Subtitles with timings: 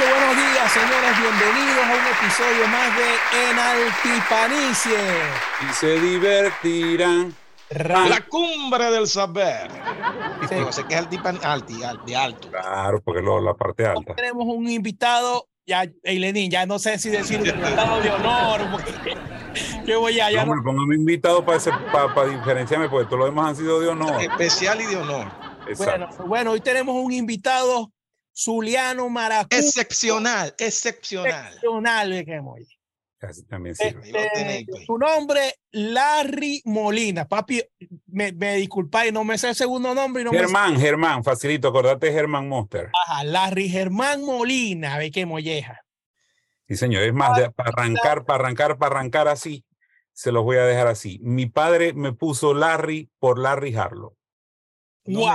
[0.00, 1.12] noches, buenos días, señores.
[1.20, 3.08] Bienvenidos a un episodio más de
[3.50, 4.98] Enaltipanicie.
[5.68, 7.34] Y se divertirán.
[7.70, 9.70] La cumbre del saber.
[10.48, 10.56] Sí.
[10.70, 12.48] sé que es altipan, alti, alti, alto.
[12.50, 14.14] Claro, porque lo, la parte alta.
[14.14, 18.60] Tenemos un invitado, ya, Eilenín, ya no sé si decir invitado de honor.
[18.72, 19.16] Porque,
[19.86, 20.56] que voy a, ya no, no.
[20.56, 23.78] me pongo mi invitado para, ese, para, para diferenciarme, porque todos los demás han sido
[23.80, 24.20] de honor.
[24.20, 25.28] Especial y de honor.
[25.76, 27.92] Bueno, bueno, hoy tenemos un invitado,
[28.42, 29.48] Zuliano Maracú.
[29.50, 31.46] Excepcional, excepcional.
[31.48, 32.66] Excepcional, que muy.
[33.18, 34.08] Casi también sirve.
[34.08, 37.28] Este, su nombre, Larry Molina.
[37.28, 37.62] Papi,
[38.06, 40.22] me, me disculpáis, no me sé el segundo nombre.
[40.22, 40.80] Y no Germán, me.
[40.80, 42.90] Germán, facilito, acordate Germán Monster.
[43.06, 45.84] Ajá, Larry Germán Molina, ve qué molleja.
[46.66, 49.66] Sí, señor, es más, de, para arrancar, para arrancar, para arrancar así,
[50.12, 51.18] se los voy a dejar así.
[51.22, 54.16] Mi padre me puso Larry por Larry Harlow.
[55.04, 55.34] No wow,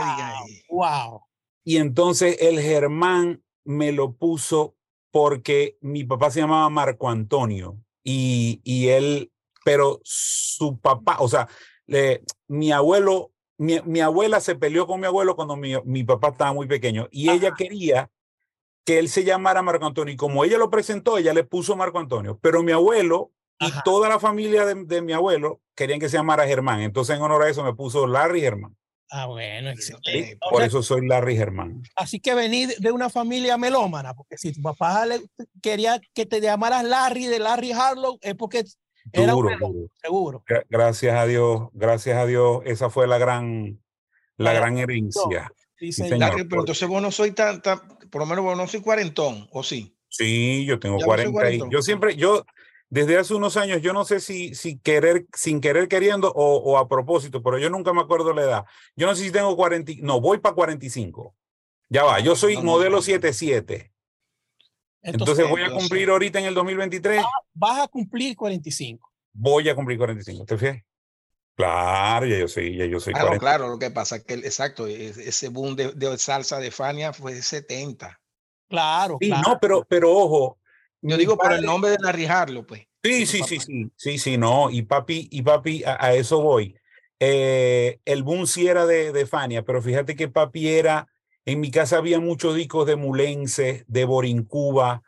[0.70, 1.25] wow.
[1.66, 4.76] Y entonces el Germán me lo puso
[5.12, 9.32] porque mi papá se llamaba Marco Antonio y, y él,
[9.66, 11.50] pero su papá, o sea,
[11.88, 16.30] le, mi abuelo, mi, mi, abuela se peleó con mi abuelo cuando mi, mi papá
[16.30, 17.38] estaba muy pequeño y Ajá.
[17.38, 18.12] ella quería
[18.86, 21.98] que él se llamara Marco Antonio y como ella lo presentó, ella le puso Marco
[21.98, 26.18] Antonio, pero mi abuelo y toda la familia de, de mi abuelo querían que se
[26.18, 28.78] llamara Germán, entonces en honor a eso me puso Larry Germán.
[29.12, 30.30] Ah, bueno, excelente.
[30.32, 31.84] Sí, por eso soy Larry Germán.
[31.96, 35.22] Así que vení de una familia melómana, porque si tu papá le
[35.62, 38.64] quería que te llamaras Larry de Larry Harlow, es porque
[39.14, 39.90] era duro, un melón, duro.
[40.02, 40.44] seguro.
[40.70, 43.80] Gracias a Dios, gracias a Dios, esa fue la gran,
[44.38, 45.52] la Bueno, gran herencia.
[45.78, 46.20] Sí, Sí, señor.
[46.20, 49.48] Larry, pero entonces vos no soy tan, tan, por lo menos vos no soy cuarentón,
[49.52, 49.96] ¿o sí?
[50.08, 51.70] Sí, yo tengo Ya no soy 40 y cuarentón.
[51.70, 52.44] yo siempre, yo
[52.96, 56.78] desde hace unos años, yo no sé si, si querer, sin querer queriendo o, o
[56.78, 58.66] a propósito, pero yo nunca me acuerdo la edad.
[58.96, 61.36] Yo no sé si tengo 40, y- no, voy para 45.
[61.90, 63.02] Ya va, yo soy No, no, modelo no.
[63.02, 63.92] 77.
[65.02, 67.22] Entonces, Entonces voy a cumplir ahorita en el 2023,
[67.54, 69.12] vas a cumplir 45.
[69.34, 70.46] voy a cumplir 45.
[70.46, 70.78] ¿Te fijas?
[71.58, 73.40] Claro, ya yo soy, ya yo soy Ah, no, 40.
[73.42, 77.12] claro, lo que pasa es que, exacto, es- ese boom de, de salsa de Fania
[77.12, 78.22] fue 70.
[78.70, 79.50] Claro, Sí, claro.
[79.50, 80.60] no, pero, pero ojo.
[81.08, 82.88] Yo mi digo por el nombre de Larry Harlow, pues.
[83.04, 86.76] Sí, sí, sí, sí, sí, sí, no, y papi, y papi, a, a eso voy.
[87.20, 91.08] Eh, el boom sí era de, de Fania, pero fíjate que papi era,
[91.46, 95.04] en mi casa había muchos discos de Mulense, de Borincuba,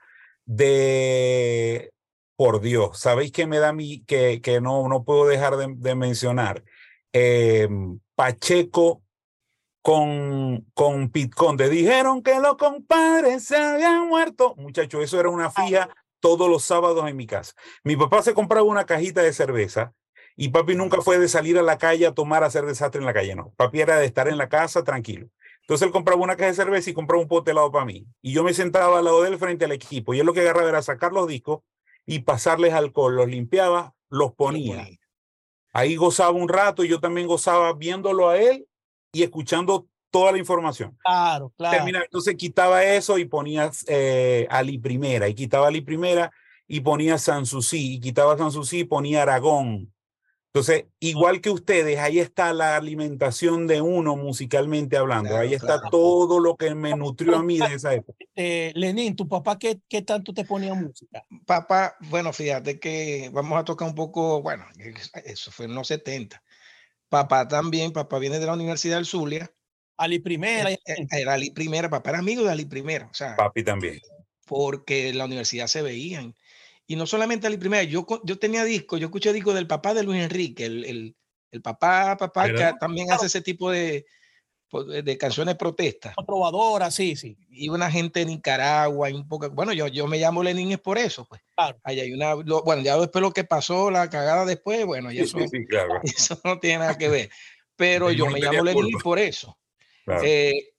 [0.45, 1.91] de,
[2.35, 5.95] por Dios, ¿sabéis qué me da mí, que, que no, no puedo dejar de, de
[5.95, 6.63] mencionar?
[7.11, 7.67] Eh,
[8.13, 9.01] Pacheco
[9.87, 11.69] con, con Pit Conde.
[11.69, 14.53] Dijeron que los compadres se habían muerto.
[14.57, 15.87] Muchachos, eso era una fija
[16.19, 17.53] todos los sábados en mi casa.
[17.85, 19.93] Mi papá se compraba una cajita de cerveza
[20.35, 23.05] y papi nunca fue de salir a la calle a tomar, a hacer desastre en
[23.05, 23.53] la calle, no.
[23.55, 25.29] Papi era de estar en la casa tranquilo.
[25.61, 28.05] Entonces él compraba una caja de cerveza y compraba un pote helado para mí.
[28.21, 30.13] Y yo me sentaba al lado de él frente al equipo.
[30.13, 31.61] Y él lo que agarraba era sacar los discos
[32.05, 33.15] y pasarles alcohol.
[33.15, 34.85] Los limpiaba, los ponía.
[35.71, 38.66] Ahí gozaba un rato y yo también gozaba viéndolo a él
[39.12, 40.97] y escuchando toda la información.
[41.03, 41.78] Claro, claro.
[41.78, 46.31] Termina, entonces quitaba eso y ponía eh, Ali Primera, y quitaba Ali Primera
[46.68, 49.94] y ponía Sanssouci, y quitaba Sanssouci y ponía Aragón.
[50.47, 55.29] Entonces, igual que ustedes, ahí está la alimentación de uno musicalmente hablando.
[55.29, 55.89] Claro, ahí está claro.
[55.91, 58.18] todo lo que me nutrió a mí de esa época.
[58.35, 61.24] Eh, Lenín, ¿tu papá qué, qué tanto te ponía música?
[61.45, 64.66] Papá, bueno, fíjate que vamos a tocar un poco, bueno,
[65.25, 66.41] eso fue en los 70.
[67.09, 69.51] Papá también, papá viene de la Universidad del Zulia.
[69.97, 70.72] Ali Primera.
[70.72, 74.00] Eh, eh, Era Ali Primera, papá era amigo de Ali Primera, o sea, Papi también.
[74.45, 76.35] porque en la universidad se veían.
[76.85, 80.03] Y no solamente Ali Primera, yo, yo tenía discos, yo escuché discos del papá de
[80.03, 81.15] Luis Enrique, el, el,
[81.51, 84.06] el papá, papá que también hace ese tipo de,
[84.71, 86.13] de canciones de protesta.
[86.25, 87.37] Trovadora, sí, sí.
[87.49, 90.79] Y una gente de Nicaragua y un poco, bueno, yo, yo me llamo Lenin es
[90.79, 91.41] por eso, pues.
[91.55, 91.79] Claro.
[91.83, 95.15] Ahí hay una, lo- bueno, ya después lo que pasó, la cagada después, bueno, y
[95.17, 96.01] Sí, eso, sí, sí, claro.
[96.03, 97.29] eso no tiene nada que ver.
[97.75, 99.03] Pero Yo me llamo Lenin culpa.
[99.03, 99.57] por eso.
[100.03, 100.23] claro.
[100.25, 100.73] Eh,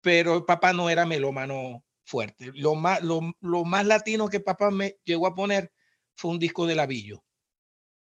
[0.00, 2.50] pero papá no era melómano fuerte.
[2.54, 5.72] Lo más, lo, lo más latino que papá me llegó a poner
[6.16, 7.22] fue un disco de Lavillo.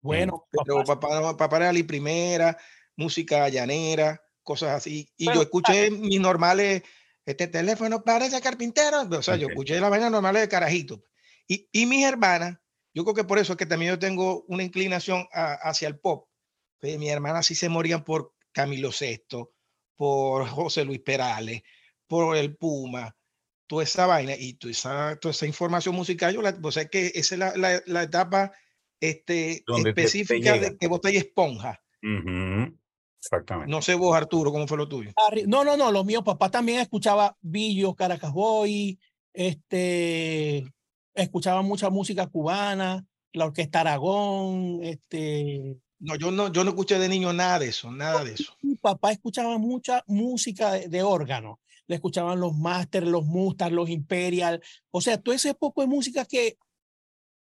[0.00, 2.56] Bueno, Pero papá, papá, papá era la primera,
[2.96, 5.12] música llanera, cosas así.
[5.18, 6.82] Y yo escuché mis normales,
[7.26, 9.02] este teléfono parece carpintero.
[9.02, 9.52] O sea, yo Ok.
[9.52, 11.04] escuché las vainas normales de carajito.
[11.46, 12.56] Y, y mis hermanas,
[12.94, 15.98] yo creo que por eso es que también yo tengo una inclinación a- hacia el
[15.98, 16.28] pop.
[16.80, 19.52] Pues, mis hermanas sí se morían por Camilo Sesto,
[19.96, 21.60] por José Luis Perales,
[22.06, 23.14] por el Puma,
[23.66, 26.32] toda esa vaina y toda esa, toda esa información musical.
[26.34, 28.52] Yo la, o sea, que esa es la, la- la etapa
[28.98, 31.82] este, específica de que vos esponja.
[32.02, 32.78] Ujú,
[33.20, 33.70] Exactamente.
[33.70, 35.12] No sé vos, Arturo, cómo fue lo tuyo.
[35.46, 38.98] No, no, no, lo mío, papá también escuchaba Billo, Caracas Boy,
[39.32, 40.72] este,
[41.14, 45.78] escuchaba mucha música cubana, la Orquesta Aragón, este...
[46.00, 48.56] No, yo no, yo no escuché de niño nada de eso, nada de eso.
[48.62, 51.58] Mi papá escuchaba mucha música de, órgano.
[51.88, 54.62] Le escuchaban los Masters, los Mustang, los Imperial.
[54.92, 56.56] O sea, todo ese poco de música que,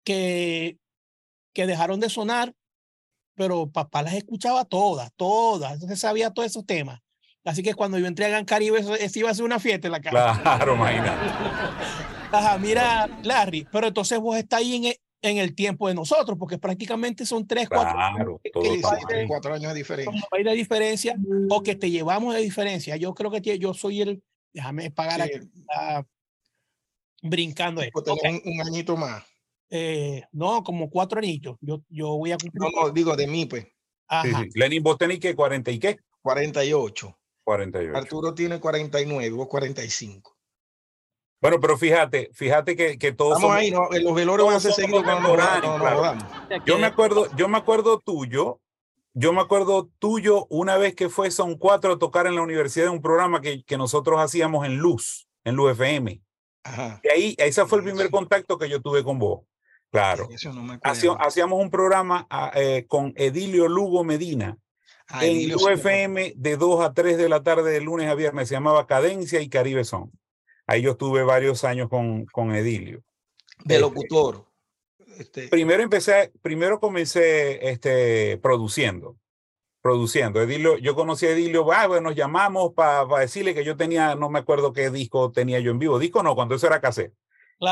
[0.03, 0.79] que,
[1.53, 2.55] que dejaron de sonar,
[3.35, 5.73] pero papá las escuchaba todas, todas.
[5.73, 6.99] Entonces sabía todos esos temas.
[7.43, 9.93] Así que cuando yo entré a Gran Caribe, eso, iba a ser una fiesta en
[9.93, 10.39] la casa.
[10.41, 11.11] Claro, imagínate.
[12.31, 16.37] Ajá, mira, Larry, pero entonces vos estás ahí en, e, en el tiempo de nosotros,
[16.37, 20.21] porque prácticamente son tres, cuatro, claro, de, cuatro años de diferencia.
[20.31, 21.15] de diferencia
[21.49, 22.95] o que te llevamos de diferencia.
[22.95, 24.23] Yo creo que yo soy el,
[24.53, 25.39] déjame pagar aquí,
[27.21, 27.81] brincando.
[27.91, 29.23] Pues un, un, añito más.
[29.71, 31.57] Eh, no, como cuatro añitos.
[31.61, 32.61] Yo, yo voy a cumplir.
[32.61, 33.65] No, no, digo de mí, pues.
[34.07, 34.27] Ajá.
[34.27, 34.59] Sí, sí.
[34.59, 35.97] Lenin, ¿vos tenés que 40 y qué?
[36.21, 37.17] 48.
[37.43, 37.97] 48.
[37.97, 40.37] Arturo tiene 49, vos 45.
[41.41, 44.73] Bueno, pero fíjate, fíjate que, que todos Estamos ahí, no, los velorios van a ser
[44.73, 46.15] seguidos con los claro.
[46.65, 48.59] Yo me acuerdo, yo me acuerdo tuyo,
[49.13, 52.85] yo me acuerdo tuyo una vez que fue Son Cuatro a tocar en la universidad
[52.85, 56.21] de un programa que, que nosotros hacíamos en Luz, en Luz FM.
[56.63, 57.01] Ajá.
[57.03, 59.41] Y ahí, ese fue el primer contacto que yo tuve con vos.
[59.91, 60.29] Claro.
[61.19, 64.57] hacíamos un programa ah, eh, con Edilio Lugo Medina,
[65.19, 68.47] en UFM de 2 a 3 de la tarde de lunes a viernes.
[68.47, 70.09] Se llamaba Cadencia y Caribe Son.
[70.65, 73.03] Ahí yo estuve varios años con, con Edilio.
[73.65, 74.45] De este, locutor.
[75.17, 75.49] Este...
[75.49, 79.17] Primero empecé, primero comencé este, produciendo.
[79.81, 80.41] Produciendo.
[80.41, 84.29] Edilio, yo conocí a Edilio, ah, bueno, nos llamamos para decirle que yo tenía, no
[84.29, 85.99] me acuerdo qué disco tenía yo en vivo.
[85.99, 87.13] Disco no, cuando eso era cassette.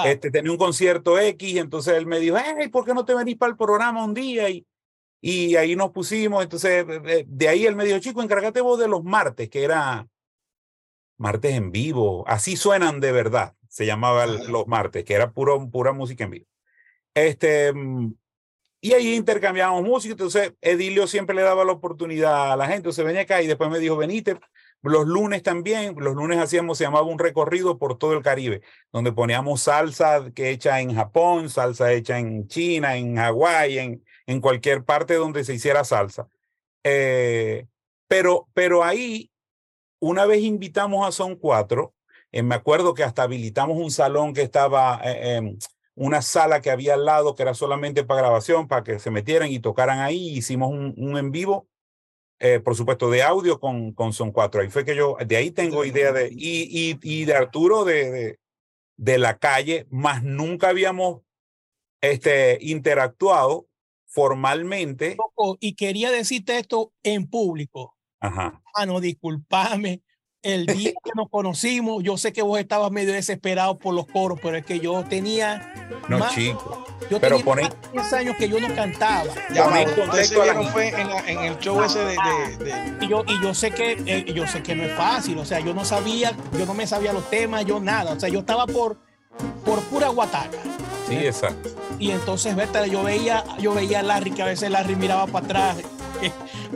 [0.05, 3.37] Este, tenía un concierto X, entonces él me dijo, hey, ¿por qué no te venís
[3.37, 4.47] para el programa un día?
[4.49, 4.67] Y,
[5.19, 6.85] y ahí nos pusimos, entonces
[7.27, 10.07] de, ahí el medio chico, encárgate vos de los martes, que era
[11.17, 15.91] martes en vivo, así suenan de verdad, se llamaba los martes, que era puro, pura
[15.91, 16.45] música en vivo.
[17.15, 18.13] Este, mm,
[18.81, 23.03] y ahí intercambiábamos música, entonces Edilio siempre le daba la oportunidad a la gente, entonces
[23.03, 24.39] venía acá y después me dijo, venite,
[24.81, 28.61] los lunes también, los lunes hacíamos, se llamaba un recorrido por todo el Caribe,
[28.91, 34.41] donde poníamos salsa que hecha en Japón, salsa hecha en China, en Hawái, en, en
[34.41, 36.27] cualquier parte donde se hiciera salsa.
[36.83, 37.65] Eh,
[38.07, 39.31] pero, pero ahí,
[39.99, 41.93] una vez invitamos a Son Cuatro,
[42.31, 45.57] eh, me acuerdo que hasta habilitamos un salón que estaba, eh,
[45.95, 49.51] una sala que había al lado que era solamente para grabación, para que se metieran
[49.51, 50.37] y tocaran ahí.
[50.37, 51.67] Hicimos un en vivo,
[52.63, 54.61] por supuesto, de audio con, con Son Cuatro.
[54.61, 58.11] Ahí fue que yo, de ahí tengo idea de, y, y, y de Arturo de,
[58.11, 58.39] de,
[58.97, 61.21] de, la calle, más nunca habíamos
[62.01, 63.67] este, interactuado
[64.05, 65.17] formalmente.
[65.59, 67.95] Y quería decirte esto en público.
[68.19, 68.61] Ajá.
[68.73, 70.01] Ah, no, discúlpame.
[70.41, 74.39] El día que nos conocimos, yo sé que vos estabas medio desesperado por los coros,
[74.41, 75.73] pero es que yo tenía.
[76.07, 76.85] No, chico.
[77.09, 79.25] Yo pero tenía 10 años que yo no cantaba.
[79.53, 79.65] Ya
[80.71, 82.15] fue en, en, el show ese de.
[83.01, 85.37] Y, yo, y yo sé que eh, yo sé que no es fácil.
[85.39, 88.13] O sea, yo no sabía, yo no me sabía los temas, yo nada.
[88.13, 88.97] O sea, yo estaba por,
[89.65, 90.57] por pura guataca.
[91.09, 91.69] Sí, exacto.
[91.97, 95.45] Y entonces, vete, yo veía, yo veía a Larry, que a veces Larry miraba para
[95.45, 95.77] atrás,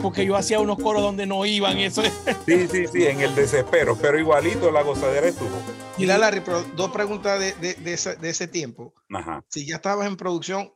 [0.00, 2.02] porque yo hacía unos coros donde no iban, eso.
[2.46, 5.50] Sí, sí, sí, en el desespero, pero igualito la gozadera estuvo.
[5.98, 8.94] Mira, Larry, pero dos preguntas de, de, de, ese, de ese, tiempo.
[9.10, 9.44] Ajá.
[9.48, 10.72] Si ya estabas en producción,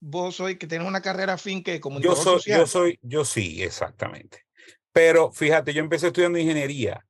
[0.00, 3.62] vos soy que tienes una carrera fin que como yo soy, Yo soy, yo sí,
[3.62, 4.44] exactamente.
[4.92, 7.04] Pero fíjate, yo empecé estudiando ingeniería.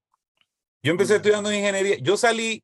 [0.83, 1.97] Yo empecé estudiando ingeniería.
[2.01, 2.63] Yo salí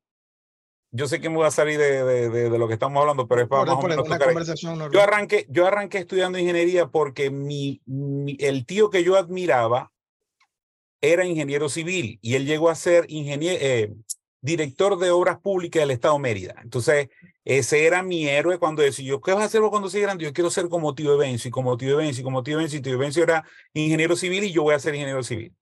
[0.90, 3.49] yo sé que me voy a salir de, de, lo que estamos hablando, pero es
[3.49, 7.80] para más o menos conversación Yo arranqué, yo arranqué estudiando ingeniería porque mi,
[8.38, 9.92] el tío que yo admiraba
[11.00, 13.92] era ingeniero civil y él llegó a ser ingeniero, eh,
[14.40, 16.54] director de obras públicas del Estado Mérida.
[16.62, 17.09] Entonces,
[17.45, 20.25] ese era mi héroe cuando decía, yo, ¿qué vas a hacer cuando seas grande?
[20.25, 22.78] Yo quiero ser como tío Evencio y como tío Evencio y como tío Evencio.
[22.78, 25.54] Y tío Evencio era ingeniero civil y yo voy a ser ingeniero civil.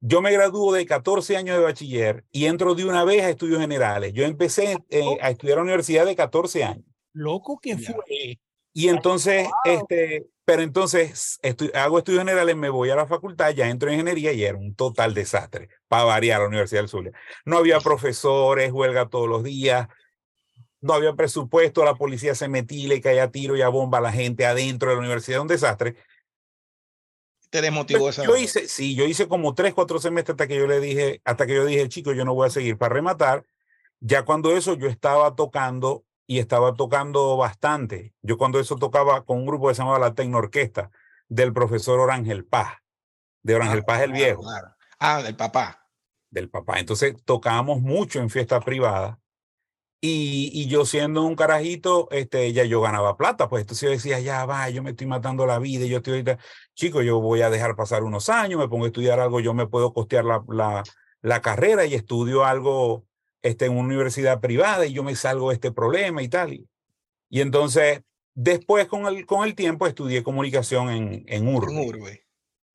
[0.00, 3.60] Yo me graduó de 14 años de bachiller y entro de una vez a estudios
[3.60, 4.12] generales.
[4.12, 6.84] Yo empecé eh, a estudiar en la universidad de 14 años.
[7.12, 8.38] Loco que fue.
[8.72, 11.40] Y entonces, este, pero entonces
[11.74, 14.74] hago estudios generales, me voy a la facultad, ya entro en ingeniería y era un
[14.74, 17.12] total desastre para variar la Universidad del Zulia.
[17.46, 19.88] No había profesores, huelga todos los días,
[20.80, 24.12] no había presupuesto, la policía se metía y caía tiro y a bomba a la
[24.12, 25.96] gente adentro de la universidad, un desastre
[27.50, 28.24] te desmotivó esa.
[28.24, 31.46] Yo hice, sí, yo hice como tres, cuatro semestres hasta que yo le dije, hasta
[31.46, 33.44] que yo dije, chico, yo no voy a seguir para rematar.
[34.00, 38.14] Ya cuando eso yo estaba tocando y estaba tocando bastante.
[38.22, 40.90] Yo cuando eso tocaba con un grupo que se llamaba la Tecnoorquesta
[41.28, 42.74] del profesor Orangel Paz,
[43.42, 44.42] de Orangel Paz el Viejo.
[44.98, 45.88] Ah, del papá.
[46.30, 46.78] Del papá.
[46.78, 49.18] Entonces tocábamos mucho en fiestas privadas
[50.00, 54.20] Y, y, yo siendo un carajito, este, ya yo ganaba plata, pues entonces yo decía,
[54.20, 56.38] ya va, yo me estoy matando la vida, yo estoy ahorita,
[56.74, 59.66] chico, yo voy a dejar pasar unos años, me pongo a estudiar algo, yo me
[59.66, 60.84] puedo costear la, la,
[61.22, 63.06] la carrera y estudio algo
[63.42, 66.52] este, en una universidad privada y yo me salgo de este problema y tal.
[66.52, 66.68] Y,
[67.30, 68.02] y entonces,
[68.34, 71.72] después con el, con el tiempo, estudié comunicación en, en Urbe.
[71.72, 72.26] En Urbe.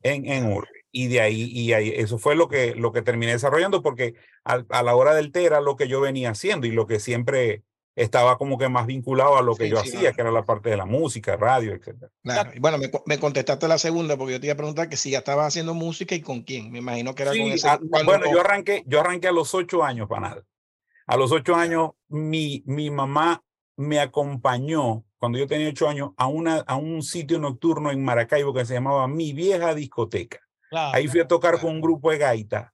[0.01, 3.31] En, en Urbe y de ahí, y ahí, eso fue lo que, lo que terminé
[3.33, 6.71] desarrollando, porque a, a, la hora del té era lo que yo venía haciendo y
[6.71, 7.63] lo que siempre
[7.95, 10.15] estaba como que más vinculado a lo que Sí, yo sí, hacía, claro.
[10.15, 12.05] que era la parte de la música, radio, etc.
[12.23, 12.51] Claro.
[12.55, 15.11] Y bueno, me, me contestaste la segunda porque yo te iba a preguntar que si
[15.11, 16.71] ya estabas haciendo música y con quién.
[16.71, 17.67] Me imagino que era con Sí, ese.
[17.69, 20.45] a- cuando- bueno, yo arranqué, yo arranqué a los ocho años, panal.
[21.07, 23.43] A los ocho años, mi, mi mamá
[23.75, 28.53] me acompañó cuando yo tenía ocho años a, una, a un sitio nocturno en Maracaibo
[28.53, 30.39] que se llamaba Mi Vieja Discoteca.
[30.71, 30.95] Claro.
[30.95, 32.73] Ahí fui a tocar con un grupo de gaita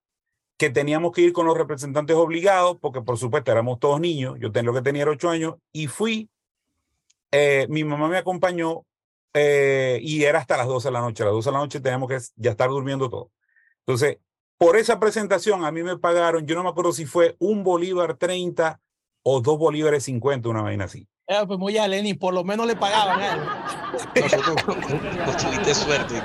[0.55, 4.51] que teníamos que ir con los representantes obligados, porque por supuesto éramos todos niños, yo
[4.51, 6.29] tenía lo que tenía era ocho años, y fui,
[7.31, 8.85] eh, mi mamá me acompañó
[9.33, 11.79] eh, y era hasta las 12 de la noche, a las 12 de la noche
[11.79, 13.31] teníamos que ya estar durmiendo todo.
[13.79, 14.19] Entonces,
[14.59, 18.15] por esa presentación a mí me pagaron, yo no me acuerdo si fue un bolívar
[18.15, 18.79] 30
[19.23, 21.07] o dos bolívares 50, una vaina así.
[21.29, 23.41] Eh, pues muy a Lenin, por lo menos le pagaban a él.
[24.22, 26.22] Nosotros tuviste suerte.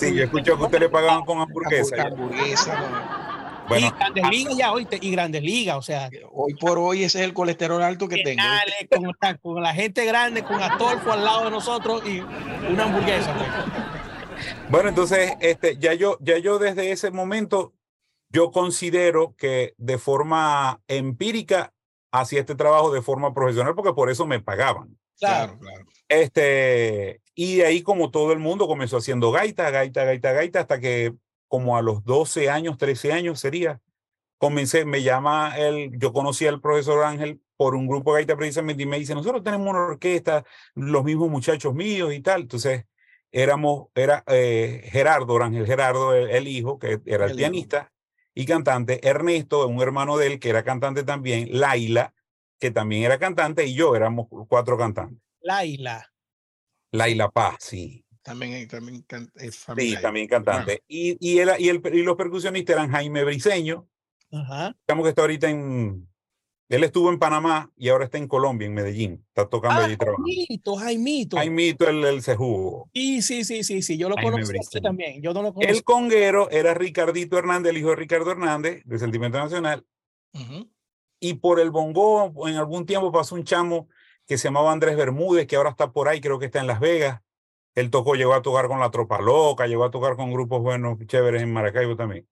[0.00, 2.04] Sí, yo escuché que ustedes le pagaban con hamburguesa.
[2.04, 3.36] Hamburguesa, no.
[3.68, 7.18] Bueno, y Grandes Ligas ya, oíste, y Grandes Ligas, o sea, Hoy por hoy ese
[7.18, 8.40] es el colesterol alto que tengo.
[8.40, 12.84] finales con, la- con la gente grande, con Astolfo al lado de nosotros y una
[12.84, 13.34] hamburguesa.
[13.34, 13.48] pues.
[14.70, 17.74] Bueno, entonces, este, ya yo, ya yo desde ese momento,
[18.30, 21.72] yo considero que de forma empírica
[22.20, 24.96] hacía este trabajo de forma profesional porque por eso me pagaban.
[25.18, 25.58] Claro.
[25.58, 25.84] Claro.
[26.08, 30.80] Este, y de ahí como todo el mundo comenzó haciendo gaita, gaita, gaita, gaita, hasta
[30.80, 31.14] que
[31.48, 33.80] como a los 12 años, 13 años sería,
[34.38, 38.82] comencé, me llama el, yo conocí al profesor Ángel por un grupo de gaita precisamente
[38.82, 40.44] y me dice, nosotros tenemos una orquesta,
[40.74, 42.42] los mismos muchachos míos y tal.
[42.42, 42.84] Entonces,
[43.32, 47.68] éramos, era eh, Gerardo, Ángel Gerardo, el, el hijo, que era el, El hijo.
[48.38, 52.12] Y cantante, Ernesto, un hermano de él que era cantante también, Laila,
[52.60, 55.18] que también era cantante, y yo éramos cuatro cantantes.
[55.40, 56.12] Laila.
[56.92, 58.04] Laila Paz, sí.
[58.22, 60.00] También, también can- es Sí, familia.
[60.02, 60.82] también cantante.
[60.86, 63.88] Y, y, él, y, el, y los percusionistas eran Jaime Briseño,
[64.30, 64.76] Ajá.
[64.86, 66.06] digamos que está ahorita en...
[66.68, 69.24] Él estuvo en Panamá y ahora está en Colombia, en Medellín.
[69.28, 70.26] Está tocando Ah, allí trabajando.
[70.28, 71.36] Jaimito, Jaimito.
[71.36, 72.90] Jaimito, el, el se jugó.
[72.92, 74.82] Sí, sí, sí, sí, sí, yo lo Briceño.
[74.82, 75.22] también.
[75.22, 75.72] Yo no lo conocí.
[75.72, 79.86] El conguero era Ricardito Hernández, el hijo de Ricardo Hernández, de Sentimiento Nacional.
[80.34, 80.68] Ujú.
[81.20, 83.88] Y por el bongo, en algún tiempo pasó un chamo
[84.26, 86.80] que se llamaba Andrés Bermúdez, que ahora está por ahí, creo que está en Las
[86.80, 87.20] Vegas.
[87.76, 90.98] Él tocó, llegó a tocar con la Tropa Loca, llegó a tocar con grupos buenos,
[91.06, 92.26] chéveres en Maracaibo también.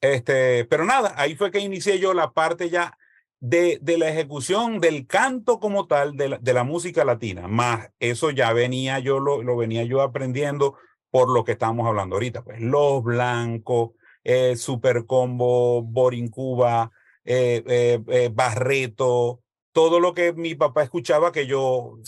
[0.00, 2.96] Este, pero nada, ahí fue que inicié yo la parte ya
[3.46, 7.46] de, de la ejecución del canto como tal de la, de la música latina.
[7.46, 10.78] Más eso ya venía yo, lo, lo venía yo aprendiendo
[11.10, 12.42] por lo que estamos hablando ahorita.
[12.42, 13.90] Pues Los Blancos,
[14.22, 16.90] eh, Super Combo, Borincuba,
[17.22, 21.98] eh, eh, eh, Barreto, todo lo que mi papá escuchaba que yo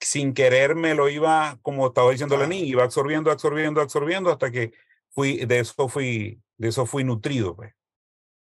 [0.00, 2.50] sin querer me lo iba, como estaba diciendo Claro.
[2.50, 4.72] Lenín, iba absorbiendo, absorbiendo, absorbiendo hasta que
[5.10, 7.54] fui, de eso fui, de eso fui nutrido.
[7.54, 7.74] Pues.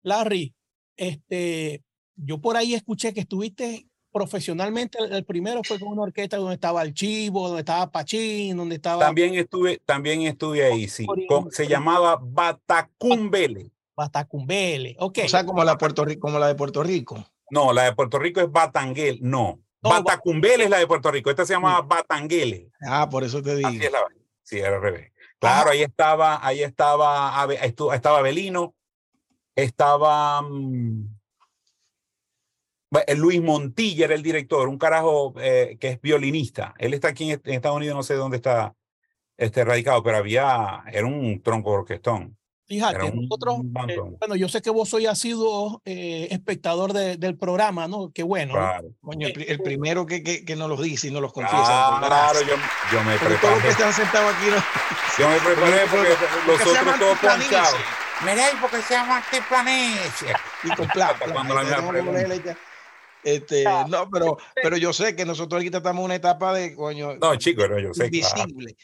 [0.03, 0.53] Larry,
[0.95, 1.81] este,
[2.15, 6.81] yo por ahí escuché que estuviste profesionalmente, el, primero fue con una orquesta donde estaba
[6.83, 11.05] el Chivo, donde estaba Pachín, donde estaba También estuve, también estuve ahí, sí.
[11.27, 13.71] Con- se llamaba Batacumbele.
[13.93, 14.95] Batacumbele.
[14.99, 15.19] Ok.
[15.25, 17.25] O sea, como la, Puerto Rico, como la de Puerto Rico.
[17.49, 19.59] No, la de Puerto Rico es Batanguel, no.
[19.83, 21.29] No, Batacumbele es la de Puerto Rico.
[21.29, 22.71] Esta se llamaba Batanguele.
[22.87, 23.67] Ah, por eso te digo.
[23.67, 24.21] Así es la vaina.
[24.43, 25.11] Sí, era al revés.
[25.39, 27.45] Claro, ahí estaba, ahí estaba,
[27.93, 28.73] estaba Belino,
[29.55, 31.14] estaba mm,
[33.15, 36.73] Luis Montilla, era el director, un carajo eh, que es violinista.
[36.77, 38.73] Él está aquí en, est- en Estados Unidos, no sé dónde está
[39.37, 42.37] este, radicado, pero había, era un tronco de orquestón.
[42.67, 43.57] Fíjate, un nosotros,
[43.89, 48.09] eh, bueno, yo sé que vos soy asiduo eh, espectador de- del programa, ¿no?
[48.11, 48.53] Qué bueno.
[48.53, 48.59] ¿no?
[48.59, 51.31] Claro, Coño, el, pri- el primero que, que, que nos los dice y nos los
[51.31, 51.97] confiesa.
[51.99, 52.55] claro yo,
[52.91, 53.69] yo me Porque todos los que preparé.
[53.69, 54.63] están sentados aquí no.
[55.19, 56.17] Yo me preparé porque los
[56.63, 57.75] Porque otros todos ponchados.
[58.21, 60.33] Mira, ¿y por qué se llama Tiplanice?
[60.63, 61.25] Y con plata.
[61.31, 62.25] Cuando la me
[63.25, 67.15] Este, Ah, no, pero, pero yo sé que nosotros estamos en una etapa de coño
[67.15, 68.09] No, chicos, no, yo sé.
[68.11, 68.43] claro.
[68.47, 68.77] invisible.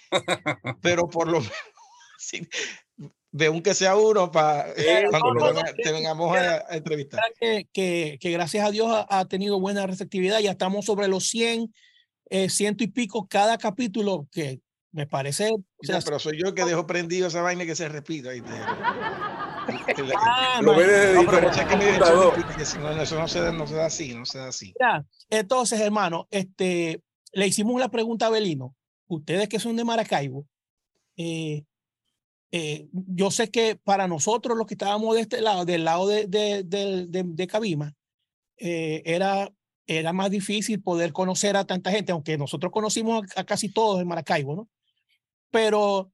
[0.82, 1.54] Pero por lo menos
[2.18, 2.48] sí,
[3.32, 6.36] de un que sea uno para Sí, cuando no, te, no, venga- no, te vengamos
[6.38, 7.22] a, a entrevistar.
[7.40, 10.40] que, que, que gracias a Dios ha, ha tenido buena receptividad.
[10.40, 11.72] Ya estamos sobre los 100,
[12.32, 14.60] eh, ciento y pico cada capítulo, que
[14.92, 15.52] me parece.
[15.52, 18.32] O sea, pero soy yo el que dejo prendido esa vaina que se repita.
[18.32, 18.50] ¿viste?
[20.18, 22.56] Ah, Lo ve desde No, pero diferente es que me computador.
[22.58, 24.74] que si no, eso no se, da- no se da así, no se da así.
[24.80, 27.02] Ya, Entonces, hermano, este,
[27.34, 28.76] le hicimos la pregunta a Belino.
[29.08, 30.48] Ustedes que son de Maracaibo,
[31.18, 31.64] eh,
[32.52, 36.28] eh, yo sé que para nosotros los que estábamos de este lado, del lado de,
[36.28, 37.94] de, de, de- de Cabima,
[38.58, 39.52] eh, era,
[39.88, 44.02] era más difícil poder conocer a tanta gente, aunque nosotros conocimos a, a casi todos
[44.02, 44.70] en Maracaibo, ¿no?
[45.50, 46.12] Pero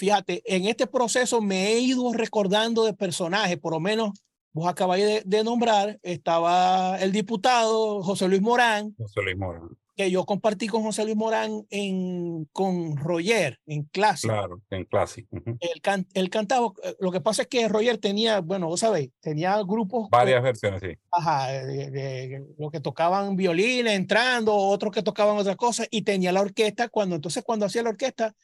[0.00, 4.12] fíjate, en este proceso me he ido recordando de personajes, por lo menos
[4.50, 9.68] vos acabáis de, nombrar, estaba el diputado José Luis Morán, José Luis Morán.
[10.00, 14.28] Que yo compartí con José Luis Morán en, con Roger en clase.
[14.28, 15.36] Claro, en clásico.
[15.36, 15.58] ujú.
[15.60, 19.10] Él, can- él cantaba, eh, lo que pasa es que Roger tenía, bueno, vos sabéis,
[19.20, 20.96] tenía grupos con- Varias versiones, sí.
[21.10, 26.32] ajá, de, de- lo que tocaban violines entrando, otros que tocaban otras cosas, y tenía
[26.32, 26.88] la orquesta.
[26.88, 28.34] Cuando entonces, cuando hacía la orquesta,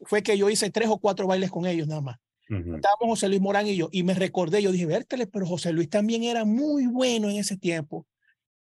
[0.00, 2.16] fue que yo hice tres o cuatro bailes con ellos nada más.
[2.48, 2.76] Ujú.
[2.76, 5.90] Estábamos José Luis Morán y yo, y me recordé, yo dije, vértele, pero José Luis
[5.90, 8.06] también era muy bueno en ese tiempo.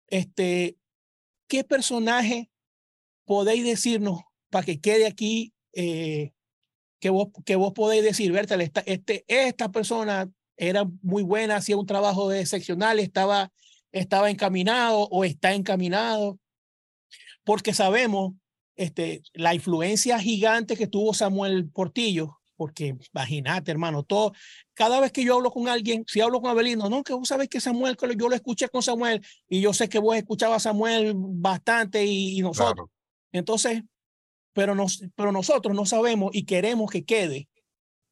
[0.08, 0.76] Este,
[1.46, 2.50] ¿qué personaje
[3.24, 4.20] podéis decirnos
[4.50, 6.32] para que quede aquí eh,
[7.00, 11.76] que, vos, que vos podéis decir, vértele, esta, este, esta persona era muy buena, hacía
[11.76, 13.52] un trabajo de seccional, estaba,
[13.92, 16.38] estaba encaminado o está encaminado?
[17.44, 18.34] Porque sabemos
[18.76, 24.32] este, la influencia gigante que tuvo Samuel Portillo, porque imagínate, hermano, todo,
[24.74, 27.48] cada vez que yo hablo con alguien, si hablo con Abelino, no, que vos sabés
[27.48, 30.70] que Samuel, que yo lo escuché con Samuel y yo sé que vos escuchabas a
[30.70, 32.74] Samuel bastante y, y nosotros.
[32.74, 32.90] Claro.
[33.32, 33.82] Entonces,
[34.52, 37.48] pero, nos, pero nosotros no sabemos y queremos que quede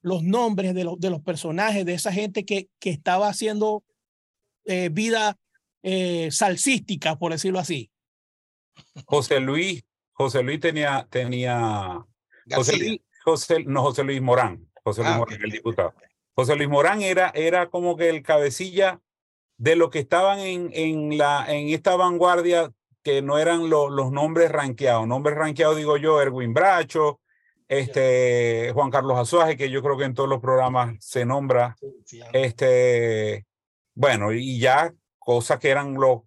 [0.03, 3.85] los nombres de los, de los personajes, de esa gente que, que estaba haciendo
[4.65, 5.39] eh, vida
[5.83, 7.91] eh, salsística, por decirlo así.
[9.07, 12.05] José Luis, José Luis tenía, tenía
[12.51, 12.77] José.
[12.77, 15.95] Luis, José, no, José Luis Morán, José Luis Ah, Morán, el diputado.
[16.35, 19.01] José Luis Morán era, era como que el cabecilla
[19.59, 24.11] de lo que estaban en, en, la, en esta vanguardia que no eran lo- los
[24.13, 25.07] nombres ranqueados.
[25.07, 27.21] Nombres ranqueados, digo yo, Erwin Bracho,
[27.69, 31.77] este, Juan Carlos Azuaje, que yo creo que en todos los programas se nombra.
[32.33, 33.47] Este,
[33.95, 36.21] bueno, y ya cosas que eran los,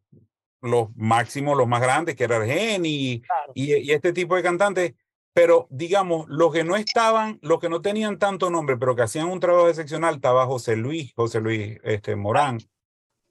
[0.62, 3.51] los máximos, los más grandes, que era Argeni Claro.
[3.53, 4.93] y, y este tipo de cantantes,
[5.36, 9.28] pero digamos, los que no estaban, los que no tenían tanto nombre, pero que hacían
[9.28, 12.60] un trabajo excepcional, estaba José Luis, José Luis este, Morán,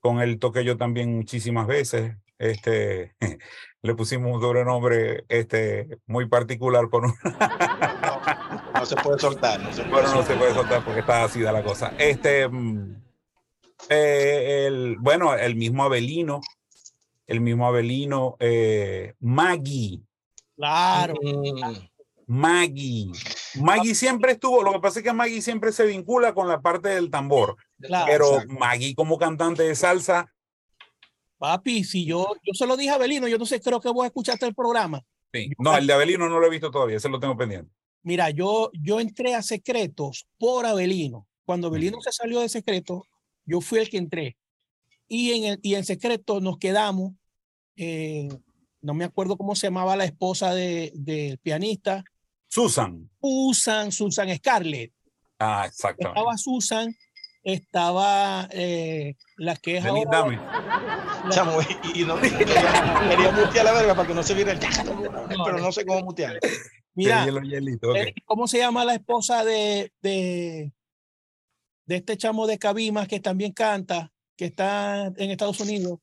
[0.01, 2.15] con él toqué yo también muchísimas veces.
[2.37, 3.17] Este,
[3.83, 7.15] le pusimos un sobrenombre este, muy particular con un,
[8.75, 10.39] No se puede soltar, no se puede bueno, no se soltar.
[10.39, 11.95] puede soltar porque está así da la cosa.
[11.97, 13.03] Este, mm,
[13.89, 16.43] eh, el, bueno, el mismo Abelino,
[17.27, 20.03] el mismo Abelino, eh, Maggie,
[20.57, 21.15] Claro.
[21.21, 21.89] Mm,
[22.27, 23.11] Maggie.
[23.61, 26.89] Maggie siempre estuvo, lo que pasa es que Maggie siempre se vincula con la parte
[26.91, 28.07] del tambor, Claro.
[28.09, 28.55] pero exacto.
[28.55, 30.31] Maggie como cantante de salsa,
[31.39, 34.07] Papi, si yo, yo se lo dije a Belino, yo no sé, creo que vos
[34.07, 35.03] escuchaste el programa.
[35.33, 35.51] sí.
[35.59, 37.71] no, el de Abelino no lo he visto todavía, ese lo tengo pendiente.
[38.03, 41.27] Mira, yo, yo entré a secretos por Abelino.
[41.45, 43.03] Cuando Abelino se salió de secretos,
[43.45, 44.37] yo fui el que entré.
[45.09, 47.13] Y en, el, y en secreto nos quedamos,
[47.77, 48.29] eh,
[48.81, 52.05] no me acuerdo cómo se llamaba la esposa de- del pianista,
[52.65, 53.11] Susan.
[53.21, 54.93] Susan, Susan Scarlett.
[55.41, 56.21] Ah, exactamente.
[56.21, 56.95] Estaba Susan,
[57.43, 60.37] estaba eh, la que es Denis ahora- Dame.
[60.37, 61.59] la- Chamo,
[61.93, 62.39] y, y no quería,
[63.09, 64.59] quería mutear la verga para que no se viera el
[65.45, 66.39] pero no sé cómo mutear.
[66.95, 67.27] mira.
[67.27, 70.73] Eh, ¿Cómo se llama la esposa de, de,
[71.87, 75.99] de este chamo de Cabimas que también canta, que está en Estados Unidos?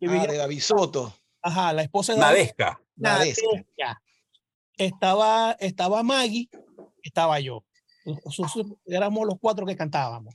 [0.00, 1.14] Que Ah, vivía- de David Soto.
[1.42, 2.80] ajá, la esposa de Nadesca.
[2.96, 4.00] Nadesca.
[4.76, 6.48] Estaba, estaba Maggie,
[7.02, 7.64] estaba yo.
[8.04, 10.34] Nosotros éramos los cuatro que cantábamos.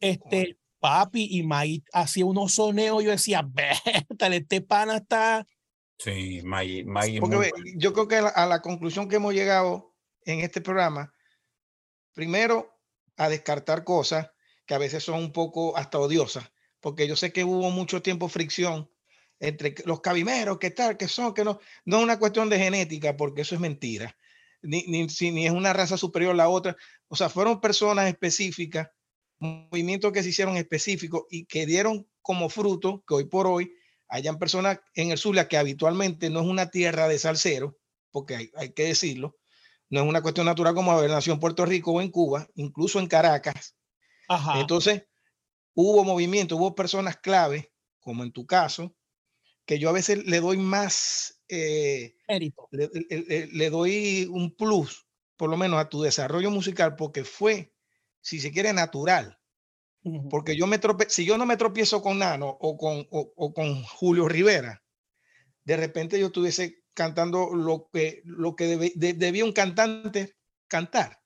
[0.00, 3.02] Este, papi y Maggie hacía unos soneos.
[3.02, 5.46] Yo decía, vértale, este pana está.
[5.98, 6.84] Sí, Maggie.
[6.84, 9.94] Maggie Porque muy yo creo que a la, a la conclusión que hemos llegado
[10.24, 11.12] en este programa,
[12.12, 12.78] primero
[13.16, 14.30] a descartar cosas
[14.66, 18.28] que a veces son un poco hasta odiosas, porque yo sé que hubo mucho tiempo
[18.28, 18.90] fricción
[19.40, 21.60] entre los cabimeros, que tal, que son, que no.
[21.84, 24.16] No es una cuestión de genética, porque eso es mentira.
[24.62, 26.76] Ni, ni, si- ni es una raza superior a la otra.
[27.08, 28.88] O sea, fueron personas específicas,
[29.38, 33.72] movimientos que se hicieron específicos y que dieron como fruto que hoy por hoy
[34.08, 37.78] hayan personas en el Zulia que habitualmente no es una tierra de salsero,
[38.10, 39.36] porque hay, hay que decirlo,
[39.90, 42.98] no es una cuestión natural como haber nacido en Puerto Rico o en Cuba, incluso
[42.98, 43.76] en Caracas.
[44.28, 44.60] Ajá.
[44.60, 45.04] Entonces,
[45.74, 48.96] hubo movimiento, hubo personas clave, como en tu caso,
[49.66, 52.68] que yo a veces le doy más, eh, mérito.
[52.70, 57.74] le, le- le- doy un plus, por lo menos a tu desarrollo musical, porque fue
[58.20, 59.38] si se quiere, natural.
[60.30, 64.28] Porque yo me si yo no me tropiezo con Nano o con, o, con Julio
[64.28, 64.84] Rivera,
[65.64, 70.36] de repente yo estuviese cantando lo que, lo que debía un cantante
[70.68, 71.20] cantar.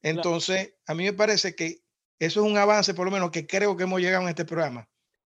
[0.00, 1.82] Entonces, a mí me parece que
[2.20, 4.88] eso es un avance, por lo menos, que creo que hemos llegado en este programa.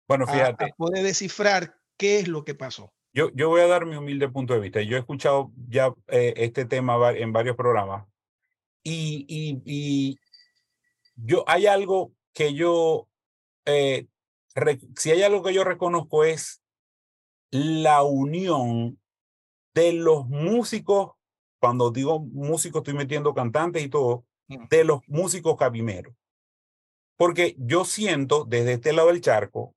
[0.09, 0.65] Bueno, fíjate.
[0.65, 2.93] A, poder descifrar qué es lo que pasó.
[3.13, 4.83] Yo, yo voy a dar mi humilde punto de vista.
[4.83, 8.07] Yo he escuchado ya eh, este tema en varios programas
[8.83, 10.19] y, y, y,
[11.17, 13.09] yo hay algo que yo,
[13.65, 14.07] eh,
[14.97, 16.63] si hay algo que yo reconozco es
[17.51, 19.01] la unión
[19.75, 21.13] de los músicos,
[21.59, 24.69] cuando digo músicos estoy metiendo cantantes y todo, mm.
[24.69, 26.15] de los músicos cabimeros.
[27.17, 29.75] Porque yo siento desde este lado del charco,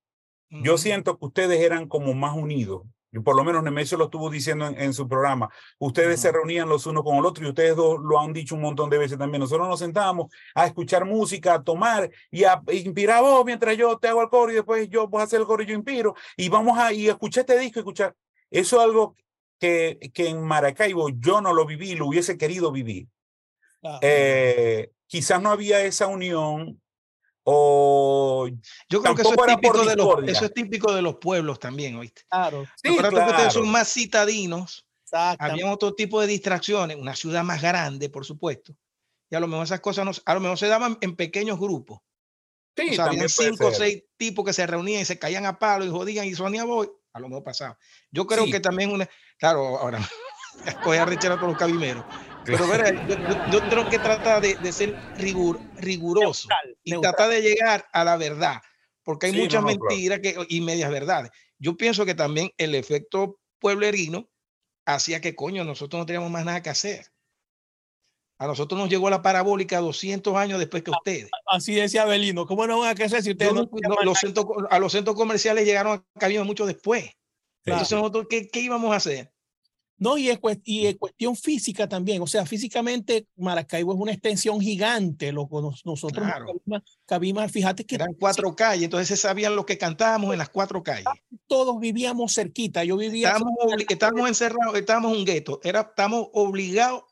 [0.50, 2.84] yo siento que ustedes eran como más unidos
[3.24, 7.04] por lo menos Nemesio lo estuvo diciendo en, su programa, ustedes se reunían los unos
[7.04, 9.42] con el otro y ustedes dos lo han dicho un montón de veces también.
[9.42, 14.08] Nosotros nos sentábamos a escuchar música, a tomar y a inspirar vos mientras yo te
[14.08, 16.50] hago el coro y después yo voy a hacer el coro y yo inspiro y
[16.50, 18.16] vamos a y escuchar este disco, escuchar.
[18.52, 19.16] Eso es algo
[19.60, 23.08] que, que en Maracaibo yo no lo viví, lo hubiese querido vivir.
[24.02, 26.80] Eh, quizás no había esa unión
[27.52, 28.48] o
[28.88, 31.96] yo creo que eso es, típico de los, eso es típico de los pueblos también,
[31.96, 32.22] ¿oíste?
[32.30, 32.66] Claro.
[32.76, 33.18] Sí, claro.
[33.18, 34.86] que ustedes son más citadinos.
[35.12, 38.76] Había otro tipo de distracciones, una ciudad más grande, por supuesto.
[39.32, 42.00] Y a lo mejor esas cosas no, a lo mejor se daban en pequeños grupos.
[42.78, 45.58] Sí, o sea, habían cinco o seis tipos que se reunían y se caían a
[45.58, 46.90] palo y jodían y sonía voy.
[47.14, 47.80] A lo mejor pasaba.
[48.12, 49.10] Yo creo que también una,
[49.40, 50.00] claro, ahora
[50.84, 52.04] coge a rechar a todos los cabimeros.
[52.46, 52.66] Pero
[53.52, 56.48] yo, creo que trata de, ser rigur, riguroso
[56.84, 58.62] y trata de llegar a la verdad,
[59.04, 61.32] porque hay muchas mentiras que, y medias verdades.
[61.58, 64.30] Yo pienso que también el efecto pueblerino
[64.86, 67.06] hacía que, coño, nosotros no teníamos más nada que hacer.
[68.40, 71.30] A nosotros nos llegó la parabólica 200 años después que ustedes.
[71.46, 72.46] Así decía Belino.
[72.46, 73.70] ¿Cómo no van a hacer si ustedes no,
[74.02, 77.12] los centros, A los centros comerciales llegaron a cabina mucho después.
[77.66, 79.34] Entonces, nosotros, ¿qué, ¿qué íbamos a hacer?
[80.00, 82.22] No, y es, y es cuestión física también.
[82.22, 85.34] O sea, físicamente Maracaibo es una extensión gigante.
[85.34, 85.48] Lo,
[85.84, 87.50] nosotros, claro.
[87.50, 87.96] fíjate que.
[87.96, 91.06] Eran cuatro calles, entonces se sabían lo que cantábamos en las cuatro calles.
[91.48, 92.84] Todos vivíamos cerquita.
[92.86, 93.36] Yo vivía.
[93.90, 95.60] Estábamos, encerrados, estábamos en un gueto.
[95.64, 97.04] Era, estamos obligados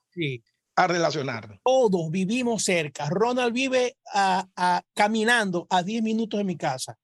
[0.77, 1.59] a relacionarnos.
[1.63, 3.09] Todos vivimos cerca.
[3.09, 6.97] Ronald vive a, a, caminando a 10 minutos de mi casa.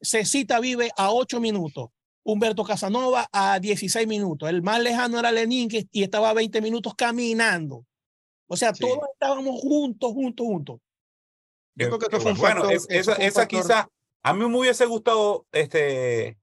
[0.00, 1.90] Cecita vive a 8 minutos.
[2.30, 4.50] Humberto Casanova a 16 minutos.
[4.50, 7.86] El más lejano era Lenin que, y estaba a 20 minutos caminando.
[8.46, 10.80] O sea, todos estábamos juntos, juntos, juntos.
[11.74, 13.88] Yo creo que eso fue un bueno, esa, esa quizá,
[14.22, 16.36] a mí me hubiese gustado este,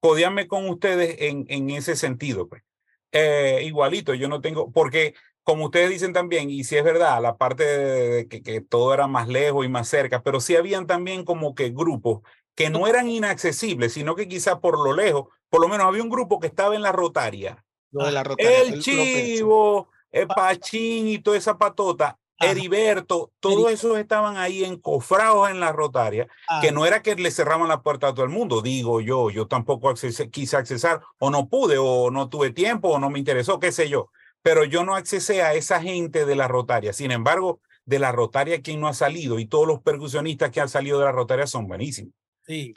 [0.00, 2.48] codiarme con ustedes en, en ese sentido.
[2.48, 2.62] Pues.
[3.10, 7.36] Eh, igualito, yo no tengo, porque como ustedes dicen también, y si es verdad, la
[7.36, 11.24] parte de, que, que, todo era más lejos y más cerca, pero sí habían también
[11.24, 12.20] como que grupos
[12.60, 16.10] que no eran inaccesibles, sino que quizá por lo lejos, por lo menos había un
[16.10, 17.64] grupo que estaba en la rotaria.
[18.36, 25.58] el, Chivo, el Pachín y toda esa patota, Heriberto, todos esos estaban ahí encofrados en
[25.58, 26.26] la rotaria,
[26.60, 26.70] que ah.
[26.70, 29.94] no era que le cerraban la puerta a todo el mundo, digo yo, yo tampoco
[30.30, 33.88] quise accesar, o no pude, o no tuve tiempo, o no me interesó, qué sé
[33.88, 34.10] yo,
[34.42, 36.92] pero yo no accesé a esa gente de la rotaria.
[36.92, 40.68] Sin embargo, de la rotaria, quien no ha salido, y todos los percusionistas que han
[40.68, 42.12] salido de la rotaria son buenísimos.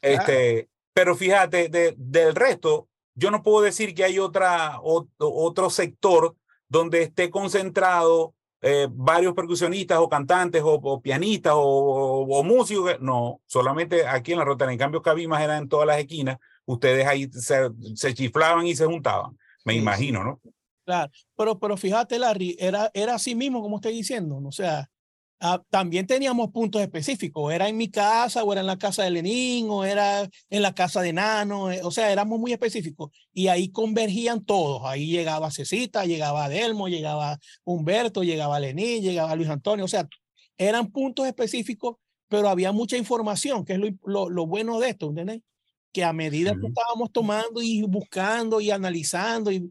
[0.02, 6.36] Este, pero fíjate, de, del resto, yo no puedo decir que hay otra, otro sector
[6.68, 13.00] donde esté concentrado eh, varios percusionistas o cantantes o, pianistas o, músicos.
[13.02, 14.72] No, solamente aquí en la Rotaria.
[14.72, 16.38] En cambio, Cabimas era en todas las esquinas.
[16.66, 19.38] Ustedes ahí se, se chiflaban y se juntaban.
[19.66, 20.42] Me imagino, ¿no?
[20.86, 24.42] Claro, pero, pero fíjate, Larry, era, era así mismo, como estoy diciendo.
[24.44, 24.90] O sea,
[25.45, 29.12] Ah, también teníamos puntos específicos, era en mi casa, o era en la casa de
[29.12, 33.49] Lenín, o era en la casa de Nano, eh, o sea, éramos muy específicos y
[33.49, 34.84] ahí convergían todos.
[34.86, 40.08] Ahí llegaba Cecita, llegaba Adelmo, llegaba Humberto, llegaba Lenín, llegaba Luis Antonio, o sea,
[40.58, 41.97] eran puntos específicos,
[42.29, 45.41] pero había mucha información, que es lo, lo, bueno de esto, ¿entendés?
[45.91, 49.69] Que a medida que estábamos tomando y buscando y analizando y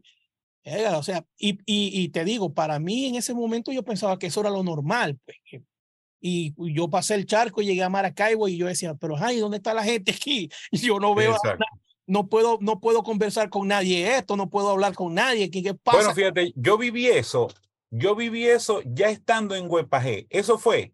[0.65, 4.41] o sea, y, y, te digo, para mí en ese momento yo pensaba que eso
[4.41, 5.19] era lo normal.
[5.25, 5.63] Pues,
[6.25, 9.57] y yo pasé el charco y llegué a Maracaibo y yo decía, pero ay, ¿dónde
[9.57, 10.49] está la gente aquí?
[10.71, 11.35] Yo no veo,
[12.07, 15.51] no puedo, no puedo conversar con nadie esto, no puedo hablar con nadie.
[15.51, 15.97] ¿Qué, qué pasa?
[15.97, 17.49] Bueno, fíjate, yo viví eso,
[17.89, 20.25] yo viví eso ya estando en Huepajé.
[20.29, 20.93] Eso fue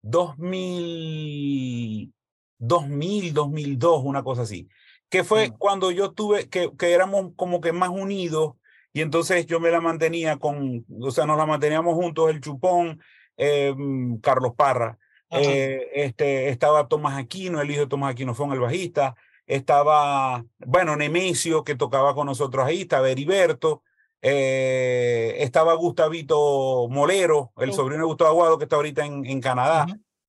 [0.00, 2.14] 2000,
[2.58, 4.66] 2000, 2002, una cosa así
[5.08, 8.54] que fue cuando yo tuve, que, que éramos como que más unidos
[8.92, 13.00] y entonces yo me la mantenía con, o sea, nos la manteníamos juntos, el Chupón,
[13.36, 14.98] em, Carlos Parra,
[15.30, 19.14] eh, este, estaba Tomás Aquino, el hijo de Tomás Aquino fue el bajista,
[19.46, 23.82] estaba, bueno, Nemesio, que tocaba con nosotros ahí, estaba Heriberto,
[24.20, 29.86] eh, estaba Gustavito Molero, el sobrino de Gustavo Aguado, que está ahorita en, en Canadá.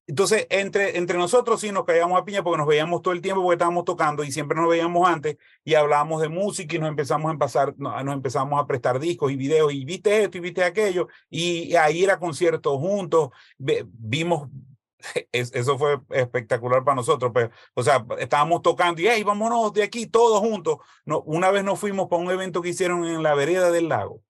[0.09, 3.43] Entonces, entre, entre nosotros sí nos caíamos a piña porque nos veíamos todo el tiempo
[3.43, 7.29] porque estábamos tocando y siempre nos veíamos antes y hablábamos de música y nos empezamos
[7.29, 11.09] a empezar, nos empezamos a prestar discos y videos y viste esto y viste aquello
[11.29, 14.49] y ahí era conciertos juntos, vimos,
[15.31, 19.83] eso fue espectacular para nosotros, pero, pues, o sea, estábamos tocando y, hey, vámonos de
[19.83, 20.77] aquí todos juntos.
[21.05, 24.23] No, una vez nos fuimos para un evento que hicieron en la vereda del lago.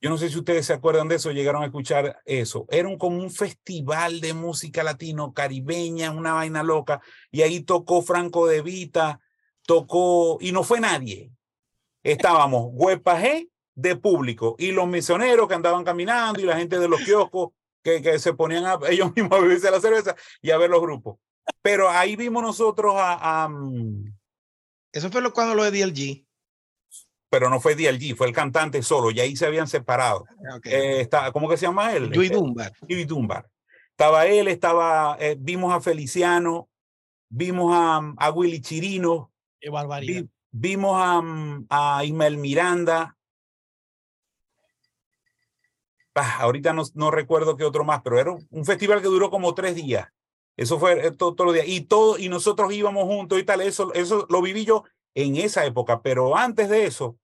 [0.00, 2.66] Yo no sé si ustedes se acuerdan de eso, llegaron a escuchar eso.
[2.70, 7.00] Era un, como un festival de música latino caribeña, una vaina loca,
[7.32, 9.20] y ahí tocó Franco de Vita,
[9.66, 11.32] tocó, y no fue nadie.
[12.04, 17.00] Estábamos huepaje de público y los misioneros que andaban caminando y la gente de los
[17.00, 17.50] kioscos
[17.82, 20.80] que, que se ponían a, ellos mismos a beberse la cerveza y a ver los
[20.80, 21.18] grupos.
[21.60, 23.48] Pero ahí vimos nosotros a...
[23.48, 24.14] Mm,
[24.92, 26.27] eso fue lo, cuando lo de DLG
[27.30, 30.24] pero no fue DLG, fue el cantante solo, y ahí se habían separado.
[30.50, 32.08] Ah, eh, está, ¿Cómo que se llama él?
[32.08, 32.72] Luis este, Dunbar.
[32.88, 33.48] Luis Dunbar.
[33.90, 36.68] Estaba él, estaba, eh, vimos a Feliciano,
[37.28, 39.32] vimos a, a Willy Chirino.
[39.60, 40.24] Qué barbaridad.
[40.50, 41.22] vimos a,
[41.68, 43.16] a Ismael Miranda.
[46.14, 49.54] Ah, ahorita no, no, recuerdo qué otro más, pero era un festival que duró como
[49.54, 50.08] tres días.
[50.56, 51.68] Eso fue eh, todo, todos los días.
[51.68, 53.60] Y, todo, y nosotros íbamos juntos y tal.
[53.60, 54.84] Eso, eso lo viví yo
[55.18, 57.18] en esa época, pero antes de eso,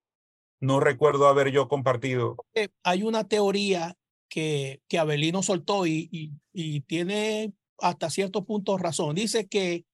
[0.59, 2.37] no recuerdo haber yo compartido.
[2.53, 3.97] Eh, hay una teoría
[4.29, 6.09] que, que Abelino soltó y,
[6.53, 9.15] y, tiene hasta cierto punto razón.
[9.15, 9.85] Dice que,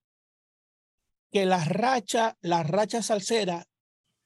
[1.31, 3.67] que la racha, la racha salsera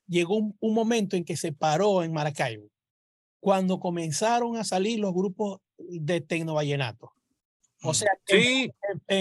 [0.07, 2.69] llegó un, momento en que se paró en Maracaibo,
[3.41, 7.13] cuando comenzaron a salir los grupos de tecno vallenato.
[7.83, 7.95] O mm.
[7.95, 8.71] sea, sí,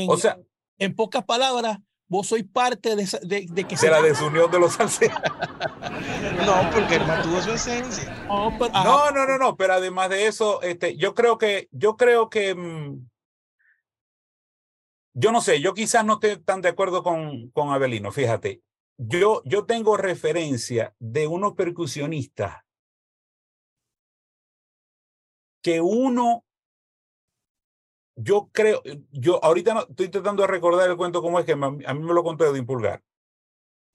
[0.07, 0.39] o sea,
[0.77, 4.73] en pocas palabras, vos sois parte de, de, de que de la desunión de los
[4.73, 5.17] salseros.
[6.45, 8.25] no, porque él mantuvo su esencia.
[8.27, 12.55] No, no, no, no, pero además de eso, este, yo creo que, yo creo que,
[12.55, 13.09] mm,
[15.15, 18.61] yo no sé, yo quizás no esté tan de acuerdo con, con Abelino, fíjate.
[18.97, 22.63] Yo, yo tengo referencia de unos percusionistas
[25.63, 26.43] que uno
[28.15, 31.55] yo creo, yo ahorita no, estoy tratando de recordar el cuento cómo es que a
[31.55, 33.03] mí me lo contó Edwin Pulgar.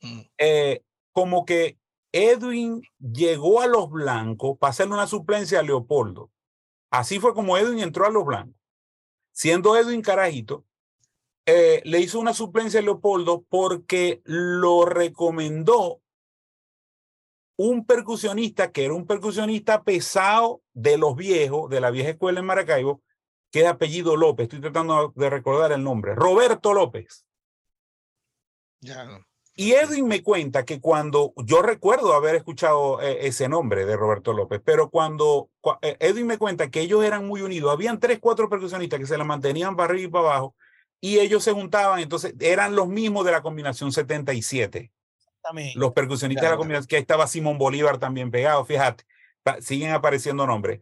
[0.00, 0.20] Mm.
[0.38, 1.78] Eh, como que
[2.12, 6.30] Edwin llegó a los blancos para hacerle una suplencia a Leopoldo.
[6.90, 8.54] Así fue como Edwin entró a los blancos.
[9.32, 10.64] Siendo Edwin carajito,
[11.46, 16.00] eh, le hizo una suplencia a Leopoldo porque lo recomendó
[17.56, 22.46] un percusionista que era un percusionista pesado de los viejos, de la vieja escuela en
[22.46, 23.02] Maracaibo,
[23.50, 27.24] que apellido López, estoy tratando de recordar el nombre, Roberto López.
[28.80, 29.08] Ya.
[29.54, 34.32] Y Edwin me cuenta que cuando, yo recuerdo haber escuchado eh, ese nombre de Roberto
[34.32, 35.50] López, pero cuando
[35.82, 39.18] eh, Edwin me cuenta que ellos eran muy unidos, habían tres, cuatro percusionistas que se
[39.18, 40.54] la mantenían para arriba y para abajo,
[41.00, 44.92] y ellos se juntaban, entonces eran los mismos de la combinación 77.
[45.74, 49.04] Los percusionistas de la combinación, que estaba Simón Bolívar también pegado, fíjate,
[49.60, 50.80] siguen apareciendo nombres.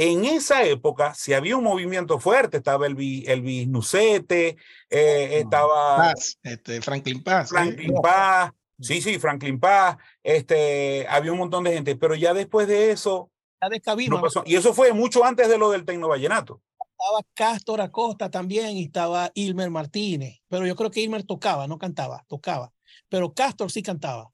[0.00, 4.56] En esa época, si había un movimiento fuerte, estaba Elvis, Elvis Nucete,
[4.88, 7.48] eh, estaba este, Franklin Paz.
[7.48, 12.68] Franklin Paz, sí, sí, Franklin Paz, este, había un montón de gente, pero ya después
[12.68, 13.68] de eso, ya
[14.08, 14.44] no pasó.
[14.46, 16.62] Y eso fue mucho antes de lo del Tecno Vallenato.
[16.78, 21.76] Estaba Castor Acosta también y estaba Ilmer Martínez, pero yo creo que Ilmer tocaba, no
[21.76, 22.72] cantaba, tocaba,
[23.08, 24.30] pero Castor sí cantaba.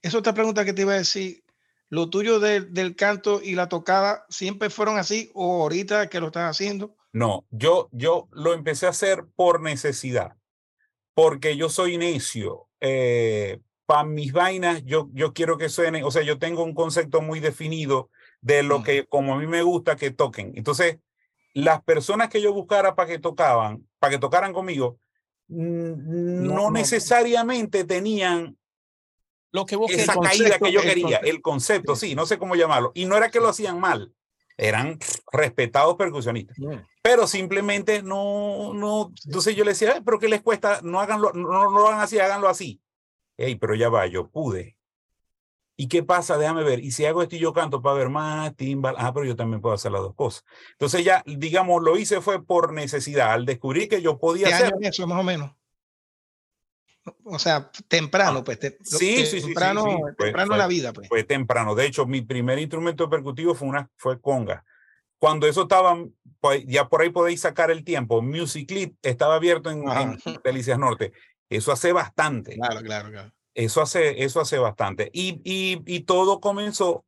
[0.00, 1.43] Es otra pregunta que te iba a decir
[1.90, 6.46] lo tuyo del canto y la tocada siempre fueron así o ahorita que lo están
[6.46, 6.96] haciendo?
[7.12, 10.36] No, yo, yo lo empecé a hacer por necesidad,
[11.14, 12.68] porque yo soy necio.
[12.80, 17.20] Eh, para mis vainas, yo, yo quiero que suene, o sea, yo tengo un concepto
[17.20, 20.52] muy definido de lo que, como a mí me gusta que toquen.
[20.56, 20.98] Entonces,
[21.52, 24.98] las personas que yo buscara para que tocaban, para que tocaran conmigo,
[25.46, 28.56] no, necesariamente tenían
[29.54, 32.90] lo que Esa caída que yo quería, el concepto, sí, no sé cómo llamarlo.
[32.92, 34.12] Y no era que lo hacían mal,
[34.56, 34.98] eran
[35.30, 36.56] respetados percusionistas.
[37.02, 40.80] Pero simplemente no, no, entonces yo le decía, pero ¿qué les cuesta?
[40.82, 42.80] No haganlo, no, no lo hagan así, háganlo así.
[43.36, 44.76] Ey, pero ya va, yo pude.
[45.76, 46.36] ¿Y qué pasa?
[46.36, 46.80] Déjame ver.
[46.80, 49.60] Y si hago esto y yo canto para ver más timbal, ah, pero yo también
[49.60, 50.44] puedo hacer las dos cosas.
[50.72, 54.72] Entonces ya, digamos, lo hice fue por necesidad, al descubrir que yo podía hacer.
[54.80, 55.52] eso más o menos?
[57.24, 58.58] O sea, temprano, ah, pues.
[58.82, 61.08] sí, sí, temprano, sí, temprano fue, la vida, pues.
[61.08, 61.74] Fue temprano.
[61.74, 64.64] De hecho, mi primer instrumento percutivo fue una, fue conga.
[65.18, 65.96] cuando eso estaba,
[66.40, 70.78] pues, ya por ahí podéis sacar el tiempo, Music Clip estaba abierto en, en Delicias
[70.78, 71.12] Norte.
[71.48, 72.56] Eso hace bastante.
[72.56, 73.32] Claro, claro, claro.
[73.54, 75.10] Eso hace, eso hace bastante.
[75.12, 77.04] Y, y, y todo comenzó,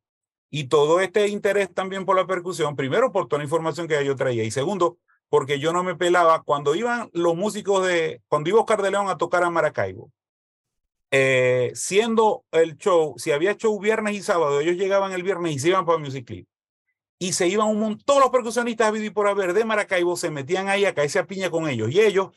[0.49, 4.15] y todo este interés también por la percusión, primero por toda la información que yo
[4.15, 4.97] traía, y segundo,
[5.29, 9.09] porque yo no me pelaba cuando iban los músicos de, cuando iba Oscar de León
[9.09, 10.11] a tocar a Maracaibo,
[11.11, 15.59] eh, siendo el show, si había show viernes y sábado, ellos llegaban el viernes y
[15.59, 16.47] se iban para Music Clip.
[17.19, 20.69] Y se iban un montón, los percusionistas a y por haber de Maracaibo se metían
[20.69, 21.89] ahí a caerse a piña con ellos.
[21.89, 22.29] Y ellos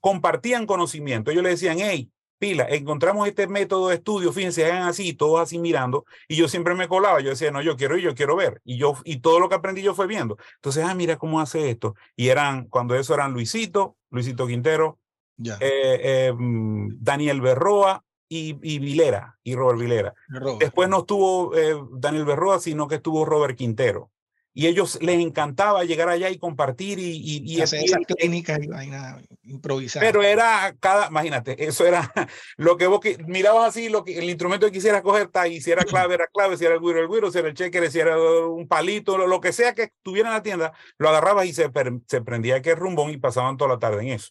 [0.00, 1.30] compartían conocimiento.
[1.30, 5.58] Ellos le decían, hey, pila, encontramos este método de estudio, fíjense, hagan así, todos así
[5.58, 8.60] mirando, y yo siempre me colaba, yo decía, no, yo quiero ir, yo quiero ver,
[8.64, 10.36] y yo, y todo lo que aprendí yo fue viendo.
[10.56, 11.94] Entonces, ah, mira cómo hace esto.
[12.14, 14.98] Y eran, cuando eso eran Luisito, Luisito Quintero,
[15.38, 20.14] eh, eh, mm, Daniel Berroa y, y, Vilera, y Robert Vilera.
[20.58, 24.10] Después no estuvo eh, Daniel Berroa, sino que estuvo Robert Quintero
[24.58, 28.68] y ellos les encantaba llegar allá y compartir y, y, y hacer esas clínicas y
[28.68, 30.00] vaina improvisar.
[30.00, 32.10] Pero era cada, imagínate, eso era
[32.56, 35.72] lo que vos mirabas así, lo que el instrumento que quisieras coger, está y si
[35.72, 38.00] era clave, era clave, si era el güiro, el güiro, si era el cheque, si
[38.00, 41.52] era un palito, lo, lo, que sea que estuviera en la tienda, lo agarrabas y
[41.52, 41.70] se,
[42.06, 44.30] se prendía que rumbón y pasaban toda la tarde en eso.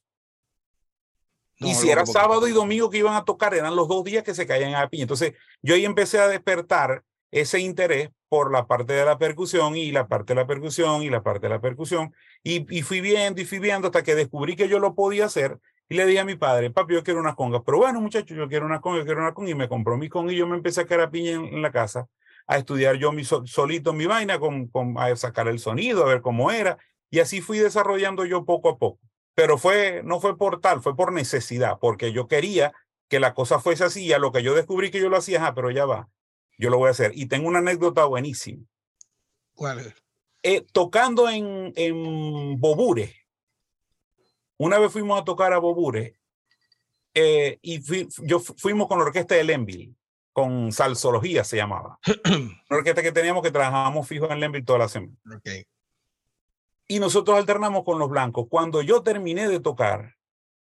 [1.59, 4.23] No, y si era sábado y domingo que iban a tocar, eran los dos días
[4.23, 5.03] que se caían a la piña.
[5.03, 9.91] Entonces, yo ahí empecé a despertar ese interés por la parte de la percusión y
[9.91, 12.13] la parte de la percusión y la parte de la percusión.
[12.43, 15.59] Y, fui viendo y fui viendo hasta que descubrí que yo lo podía hacer.
[15.87, 17.63] Y le dije a mi padre, papi, yo quiero una conga.
[17.63, 19.51] Pero bueno, muchachos, yo quiero una conga, yo quiero una conga.
[19.51, 22.07] Y me compró mi conga y yo me empecé a quedar en, la casa,
[22.47, 26.21] a estudiar yo mi solito mi vaina, con, con, a sacar el sonido, a ver
[26.21, 26.77] cómo era.
[27.11, 28.99] Y así fui desarrollando yo poco a poco.
[29.35, 32.73] Pero fue, no fue por tal, fue por necesidad, porque yo quería
[33.09, 34.05] que la cosa fuese así.
[34.05, 36.09] Y a lo que yo descubrí que yo lo hacía, ah, pero ya va
[36.57, 37.11] yo lo voy a hacer.
[37.15, 38.63] Y tengo una anécdota buenísima.
[39.53, 39.93] ¿Cuál es?
[40.43, 43.15] Eh, tocando en, en Bobure.
[44.57, 46.17] Una vez fuimos a tocar a Bobure
[47.17, 47.81] eh, y
[48.27, 49.95] yo fuimos con la orquesta de Lenville,
[50.33, 51.97] con Salsología se llamaba.
[52.25, 55.13] una orquesta que teníamos que trabajábamos fijo en Lenville toda la semana.
[55.37, 55.65] Okay.
[56.87, 58.47] Y nosotros alternamos con los blancos.
[58.49, 60.14] Cuando yo terminé de tocar,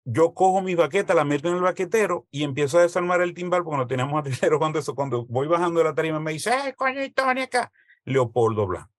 [0.04, 3.64] yo cojo mi baqueta, la meto en el baquetero y empiezo a desarmar el timbal
[3.64, 6.74] porque no teníamos atilero cuando eso, cuando voy bajando de la tarima me dice, ¡ay,
[6.74, 7.72] coñito, ven acá!
[8.06, 8.90] Leopoldo Blanco.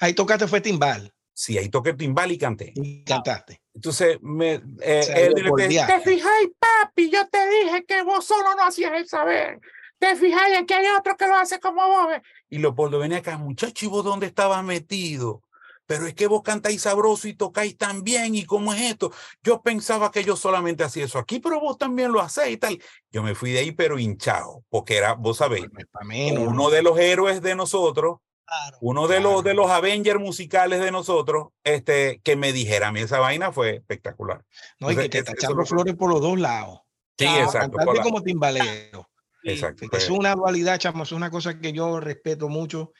[0.00, 1.12] Ahí tocaste fue timbal.
[1.32, 2.72] Sí, ahí toqué timbal y canté.
[2.74, 3.60] Y cantaste.
[3.74, 8.92] Entonces, me, eh, él, te fijáis, papi, yo te dije que vos solo no hacías
[8.94, 9.60] el saber.
[9.98, 12.08] Te fijáis que hay otro que lo hace como vos.
[12.48, 15.42] Y Leopoldo venía acá, muchacho, ¿y vos dónde estabas metido?
[15.86, 19.12] Pero es que vos cantáis sabroso y tocáis tan bien, ¿y cómo es esto?
[19.42, 22.82] Yo pensaba que yo solamente hacía eso aquí, pero vos también lo hacéis y tal.
[23.10, 25.66] Yo me fui de ahí, pero hinchado, porque era, vos sabéis,
[26.36, 28.18] uno de los héroes de nosotros,
[28.80, 33.00] uno de los de los Avengers musicales de nosotros, este, que me dijera a mí
[33.00, 34.44] esa vaina fue espectacular.
[34.78, 36.80] No, hay que te los flores por los dos lados.
[37.18, 37.78] Sí, exacto.
[38.02, 39.08] como timbalero.
[39.42, 39.86] Exacto.
[39.92, 42.92] Es una dualidad, chamo, es una cosa que yo respeto mucho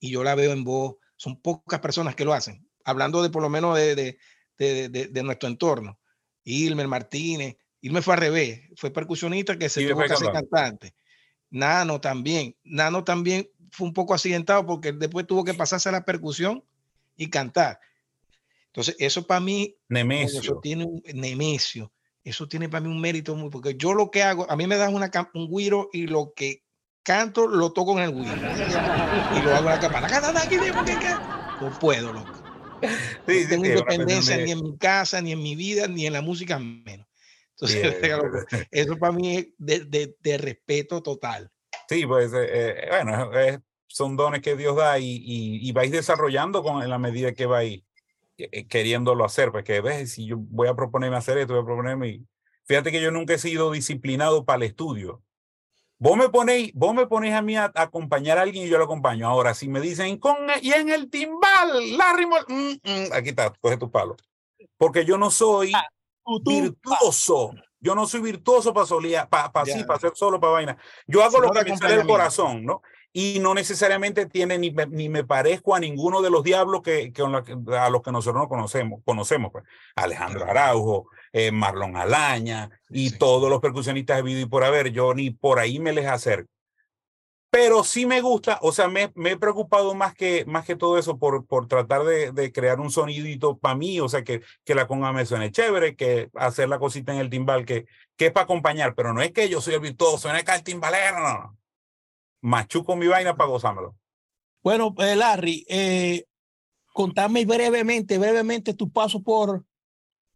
[0.00, 2.66] y yo la veo en vos son pocas personas que lo hacen.
[2.84, 6.00] Hablando de por lo menos de, de, de, de nuestro entorno.
[6.42, 10.96] Ilmer Martínez, Ilmer fue al revés, fue percusionista que se tuvo que hacer cantante.
[11.48, 16.04] Nano también, Nano también fue un poco accidentado porque después tuvo que pasarse a la
[16.04, 16.64] percusión
[17.16, 17.78] y cantar.
[18.66, 20.40] Entonces, eso para mí, Nemesio.
[20.40, 21.92] eso tiene un Nemesio,
[22.24, 24.76] eso tiene para mí un mérito muy, porque yo lo que hago, a mí me
[24.76, 26.64] dan una, un guiro y lo que
[27.02, 28.26] canto, lo toco en el Wii.
[29.36, 30.08] Y lo hago en la campana.
[31.60, 32.32] No puedo, loco.
[32.82, 36.58] no tengo independencia ni en mi casa, ni en mi vida, ni en la música
[36.58, 37.06] menos.
[37.50, 37.96] Entonces,
[38.70, 41.50] eso para mí es de, de, respeto total.
[41.88, 43.30] Sí, pues, eh, eh, bueno,
[43.86, 47.46] son dones que Dios da y, y, y, vais desarrollando con, en la medida que
[47.46, 47.82] vais
[48.38, 49.52] eh, queriéndolo hacer.
[49.52, 52.22] Porque ves, si yo voy a proponerme hacer esto, voy a proponerme.
[52.64, 55.22] Fíjate que yo nunca he sido disciplinado para el estudio.
[56.02, 58.86] Vos me ponéis, vos me ponéis a mí a, acompañar a alguien y yo lo
[58.86, 59.28] acompaño.
[59.28, 63.76] Ahora, si me dicen con y en el timbal, Larry, mm, mm, aquí está, coge
[63.76, 64.16] tu palo.
[64.76, 65.86] Porque yo no soy ah,
[66.44, 67.52] virtuoso.
[67.78, 70.76] Yo no soy virtuoso para solía, para pa, para hacer solo para vaina.
[71.06, 72.82] Yo hago lo que me sale del corazón, ¿no?
[73.12, 77.22] Y no necesariamente tiene ni, ni me parezco a ninguno de los diablos que, que
[77.22, 79.64] a los que nosotros no conocemos, conocemos pues.
[79.96, 85.14] Alejandro Araujo, eh, Marlon Alaña y todos los percusionistas de vida y por haber, yo
[85.14, 86.48] ni por ahí me les acerco.
[87.50, 90.96] Pero sí me gusta, o sea, me, me he preocupado más que, más que todo
[90.96, 94.74] eso por, por tratar de, de crear un sonidito para mí, o sea, que, que
[94.74, 97.84] la conga me suene chévere, que hacer la cosita en el timbal, que,
[98.16, 100.54] que es para acompañar, pero no es que yo soy el virtuoso, no es que
[100.54, 101.58] el timbalero, no, no.
[102.42, 103.96] Machuco mi vaina para gozármelo.
[104.62, 106.24] Bueno, eh, Larry, eh,
[106.92, 109.64] contame brevemente, brevemente tu paso por,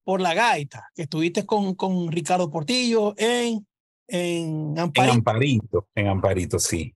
[0.02, 3.66] por la gaita, que estuviste con, con Ricardo Portillo en,
[4.08, 5.12] en Amparito.
[5.12, 6.94] En Amparito, en Amparito, sí.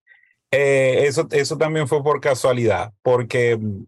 [0.51, 3.85] Eh, eso, eso también fue por casualidad, porque mm,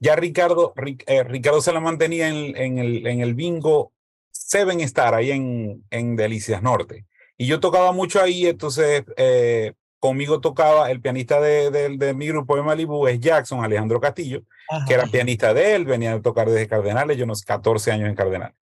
[0.00, 0.74] ya Ricardo,
[1.06, 3.92] eh, Ricardo se la mantenía en, en, el, en el bingo
[4.30, 7.06] Seven Star, ahí en, en Delicias Norte.
[7.38, 12.56] Y yo tocaba mucho ahí, entonces eh, conmigo tocaba el pianista de, de, mi grupo
[12.56, 14.42] de Malibu, es Jackson, Alejandro Castillo,
[14.88, 18.16] que era pianista de él, venía a tocar desde Cardenales, yo unos 14 años en
[18.16, 18.56] Cardenales.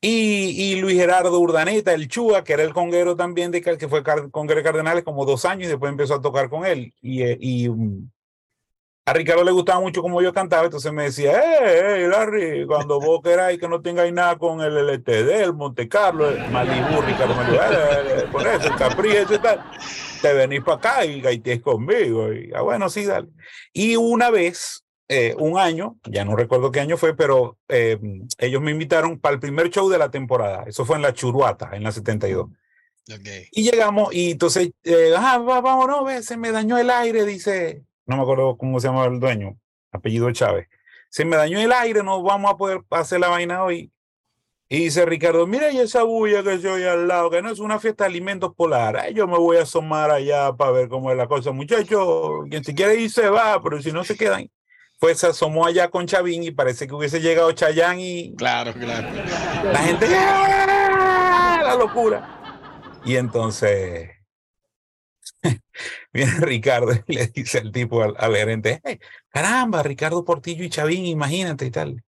[0.00, 4.02] Y, y, Luis Gerardo Urdaneta, el Chua, que era el conguero también, de, que fue
[4.30, 6.94] conguero de Cardenales como dos años y después empezó a tocar con él.
[7.02, 8.08] Y, eh, y um,
[9.08, 12.98] a Ricardo le gustaba mucho como yo cantaba, entonces me decía, eh, eh Larry, cuando
[12.98, 17.34] vos queráis que no tengáis nada con el LTD, el Monte Carlo, el Malibu, Ricardo
[17.36, 19.64] Malibu, eh, por eso, el Capri, y tal,
[20.20, 22.32] te venís para acá y gaités conmigo.
[22.32, 23.28] Y, ah, bueno, sí, dale.
[23.72, 28.00] Y una vez, eh, un año, ya no recuerdo qué año fue, pero eh,
[28.38, 30.64] ellos me invitaron para el primer show de la temporada.
[30.66, 32.48] Eso fue en la Churuata, en la 72.
[33.08, 33.46] Okay.
[33.52, 38.22] Y llegamos y entonces, eh, ah, vámonos, se me dañó el aire, dice, no me
[38.22, 39.58] acuerdo cómo se llama el dueño,
[39.92, 40.68] apellido Chávez.
[41.10, 43.92] Se me dañó el aire, no vamos a poder hacer la vaina hoy.
[44.68, 47.78] Y dice Ricardo, mira y esa bulla que yo al lado, que no es una
[47.78, 49.12] fiesta de alimentos polar.
[49.12, 51.52] yo me voy a asomar allá para ver cómo es la cosa.
[51.52, 54.50] Muchachos, quien se quiere ir se va, pero si no se quedan
[54.98, 58.34] pues se asomó allá con Chavín y parece que hubiese llegado Chayán y...
[58.36, 59.08] Claro, claro.
[59.72, 60.06] La gente...
[60.10, 61.60] ¡ah!
[61.62, 63.00] La locura.
[63.04, 64.10] Y entonces
[66.16, 68.80] viene Ricardo y le dice el tipo al, gerente,
[69.28, 72.02] caramba, Ricardo Portillo y Chavín, imagínate y tal.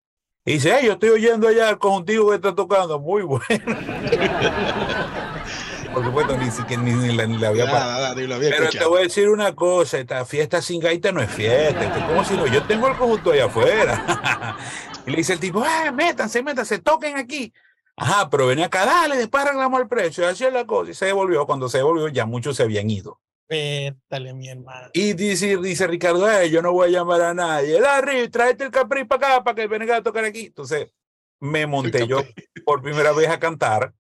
[0.46, 3.46] Y dice, yo estoy oyendo allá el conjuntivo que está tocando, muy bueno.
[5.94, 8.16] por supuesto, ni siquiera ni, ni, la, había pasado.
[8.16, 12.04] Pero te voy a decir una cosa, esta fiesta sin gaita no es fiesta, es
[12.06, 14.56] como si no, yo tengo el conjunto allá afuera.
[15.06, 17.54] y le dice el tipo, eh, métanse, métanse, toquen aquí.
[17.98, 20.92] Ajá, pero venía acá, dale, después arreglamos el precio, y así es la cosa.
[20.92, 23.20] Y se devolvió, cuando se devolvió ya muchos se habían ido.
[23.48, 24.90] Pétale, mi hermano.
[24.94, 27.80] Y dice, dice Ricardo, eh, yo no voy a llamar a nadie.
[27.80, 30.48] Larry, tráete el Capri para acá para que venga a tocar aquí.
[30.48, 30.94] Entonces
[31.40, 32.24] me monté yo
[32.66, 33.94] por primera vez a cantar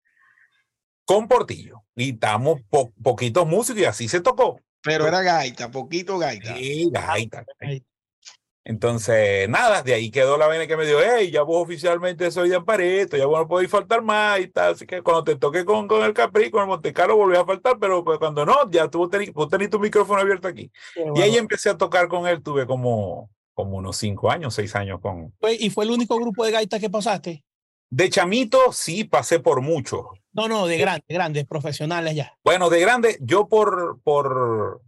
[1.05, 1.83] con Portillo.
[1.95, 2.63] Y estamos
[3.03, 4.61] poquitos músicos y así se tocó.
[4.83, 6.57] Pero era gaita, poquito gaita.
[6.57, 7.45] Sí, gaita.
[8.67, 12.49] Entonces, nada, de ahí quedó la vena que me dijo, hey, ya vos oficialmente soy
[12.49, 14.73] de Ampareto, ya vos no podéis faltar más y tal.
[14.73, 17.79] Así que cuando te toqué con, con el Capri, con el Montecarlo, volví a faltar,
[17.79, 20.71] pero pues cuando no, ya tú tenés, vos tenés tu micrófono abierto aquí.
[21.15, 24.99] y ahí empecé a tocar con él, tuve como, como unos cinco años, seis años
[25.03, 25.35] con...
[25.59, 27.45] ¿Y fue el único grupo de gaitas que pasaste?
[27.91, 30.09] De chamito, sí, pasé por mucho.
[30.33, 32.37] No, no, de grandes, grandes, profesionales ya.
[32.43, 34.81] Bueno, de grande, yo por, por,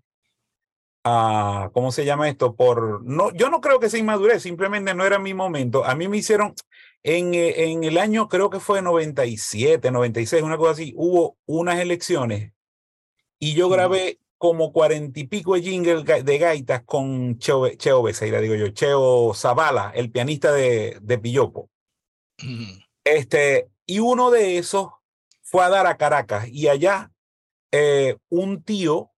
[1.73, 2.57] ¿cómo se llama esto?
[2.57, 5.85] Por, no, yo no creo que sea inmadurez, simplemente no era mi momento.
[5.85, 6.55] A mí me hicieron,
[7.03, 12.53] en, en el año, creo que fue 97, 96, una cosa así, hubo unas elecciones
[13.39, 18.41] y yo grabé como cuarenta y pico de jingles de gaitas con Cheo, Cheo Becerra,
[18.41, 21.71] digo yo, Cheo Zavala, el pianista de, de Pillopo.
[23.05, 24.89] Este, y uno de esos
[25.43, 27.13] fue a dar a Caracas y allá
[27.71, 29.11] eh, un tío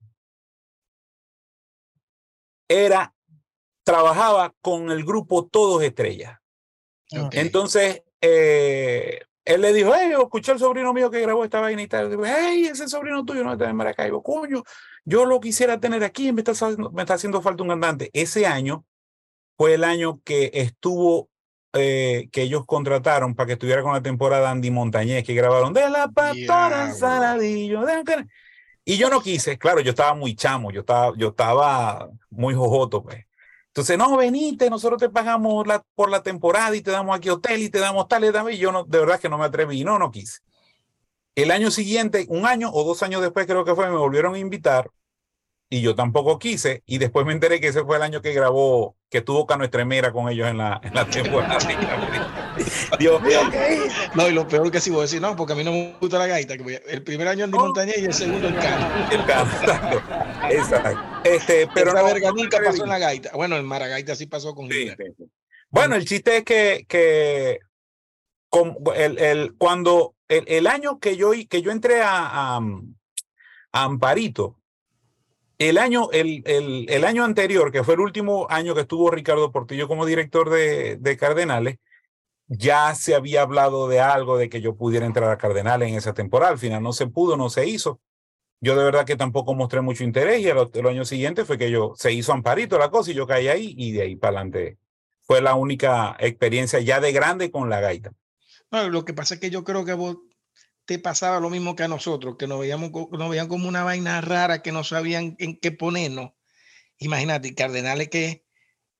[2.68, 3.14] era,
[3.84, 6.38] trabajaba con el grupo Todos Estrellas.
[7.32, 11.88] Entonces, eh, él le dijo, hey, escuché al sobrino mío que grabó esta vaina y
[11.88, 12.10] tal.
[12.10, 14.22] Digo, hey, ese sobrino tuyo no está en Maracaibo.
[14.22, 14.62] Coño,
[15.04, 16.52] yo lo quisiera tener aquí, me está,
[16.92, 18.10] me está haciendo falta un cantante.
[18.12, 18.84] Ese año
[19.56, 21.30] fue el año que estuvo
[21.74, 25.88] eh, que ellos contrataron para que estuviera con la temporada Andy Montañez, que grabaron de
[25.88, 27.84] la pastora Saladillo.
[28.88, 33.02] Y yo no quise, claro, yo estaba muy chamo, yo estaba, yo estaba muy jojoto,
[33.02, 33.26] pues.
[33.66, 37.60] Entonces, no, venite, nosotros te pagamos la, por la temporada y te damos aquí hotel
[37.60, 38.50] y te damos tal y tal.
[38.50, 40.38] Y yo no, de verdad que no me atreví, no, no quise.
[41.34, 44.38] El año siguiente, un año o dos años después creo que fue, me volvieron a
[44.38, 44.90] invitar
[45.68, 46.82] y yo tampoco quise.
[46.86, 50.12] Y después me enteré que ese fue el año que grabó, que tuvo Cano Estremera
[50.12, 51.58] con ellos en la, en la temporada.
[52.98, 55.56] Dios mío, ¿qué No, y lo peor que sí voy a decir, no, porque a
[55.56, 56.56] mí no me gusta la gaita.
[56.56, 59.10] Que el primer año Andy Montañez y el segundo el Cano.
[59.10, 59.50] El Cano,
[60.50, 61.20] exacto.
[61.24, 63.30] Este, pero la verga nunca pasó en la gaita.
[63.34, 64.90] Bueno, en Maragaita sí pasó con sí,
[65.70, 67.58] Bueno, el chiste es que, que
[68.48, 72.60] con el, el, cuando el, el, año que yo, que yo entré a, a,
[73.72, 74.58] a Amparito,
[75.58, 79.50] el año, el, el, el, año anterior, que fue el último año que estuvo Ricardo
[79.50, 81.78] Portillo como director de, de, Cardenales,
[82.48, 86.14] ya se había hablado de algo, de que yo pudiera entrar a Cardenales en esa
[86.14, 86.52] temporada.
[86.52, 88.00] Al final no se pudo, no se hizo.
[88.60, 91.92] Yo de verdad que tampoco mostré mucho interés y el, año siguiente fue que yo
[91.96, 94.78] se hizo amparito la cosa y yo caí ahí y de ahí para adelante
[95.22, 98.12] fue la única experiencia ya de grande con la gaita.
[98.70, 100.16] No, lo que pasa es que yo creo que vos
[100.86, 104.20] te pasaba lo mismo que a nosotros, que nos, veíamos, nos veían como una vaina
[104.22, 106.32] rara, que no sabían en qué ponernos.
[106.96, 108.44] Imagínate, Cardenales, que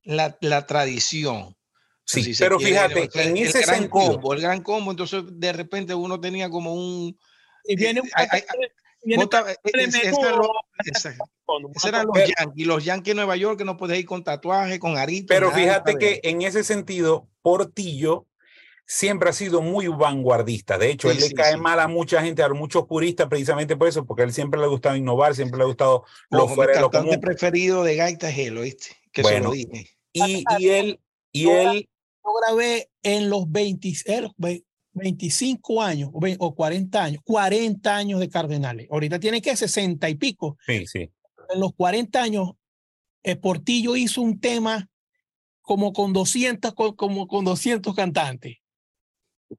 [0.03, 1.57] la, la tradición.
[2.11, 5.93] Sí, pero fíjate, en el ese gran sentido, combo, el gran combo, entonces de repente
[5.93, 7.15] uno tenía como un...
[7.65, 8.43] Y viene, Eh,
[9.03, 9.29] viene lo-
[11.45, 14.05] con una Ese eran los Yankees, los Yankees de Nueva York que no puedes ir
[14.05, 15.27] con tatuaje, con arito.
[15.27, 15.99] pero nada, fíjate nada.
[15.99, 18.25] que en ese sentido, Portillo
[18.85, 20.77] siempre ha sido muy vanguardista.
[20.77, 21.59] De hecho, Sí, él le cae sí.
[21.59, 24.65] mal a mucha gente, a muchos puristas, precisamente por eso, porque a él siempre le
[24.65, 27.19] ha gustado innovar, siempre le ha gustado lo mi fuera de lo común.
[27.21, 28.87] preferido de gaita es él, ¿oíste?
[29.11, 29.49] Que se Bueno.
[29.49, 29.89] lo dije.
[30.11, 30.99] Y, y él,
[31.31, 31.89] y él,
[32.23, 34.63] yo grabé en los 20, eh, los ve-
[34.93, 38.87] 25 años o ve- o 40 años, 40 años de Cardenales.
[38.91, 40.57] Ahorita tiene que 60 y pico.
[40.65, 41.09] sí, sí.
[41.51, 42.51] En los 40 años,
[43.23, 44.87] eh, Portillo hizo un tema
[45.61, 48.57] como con 200, co- como con 200 cantantes.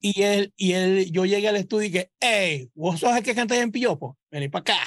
[0.00, 3.34] Y él, y él, yo llegué al estudio y que, hey, vos sos el que
[3.34, 4.78] canta en Pillopo, vení para acá,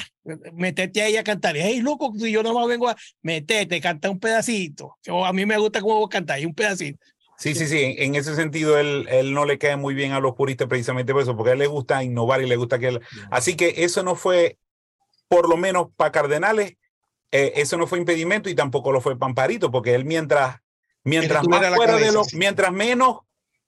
[0.53, 1.57] metete ahí a cantar.
[1.57, 4.95] Y, hey, loco, si yo no más vengo a metete, canta un pedacito.
[5.03, 6.99] Yo, a mí me gusta cómo vos cantáis, un pedacito.
[7.37, 7.95] Sí, sí, sí.
[7.97, 11.23] En, ese sentido, él, él no le cae muy bien a los puristas precisamente por
[11.23, 13.01] eso, porque a él le gusta innovar y le gusta que él.
[13.31, 14.57] Así que eso no fue,
[15.27, 16.77] por lo menos para Cardenales,
[17.31, 20.57] eh, eso no fue impedimento y tampoco lo fue Pamparito, porque él mientras,
[21.03, 22.37] mientras más fuera de cabeza, lo, sí.
[22.37, 23.19] mientras menos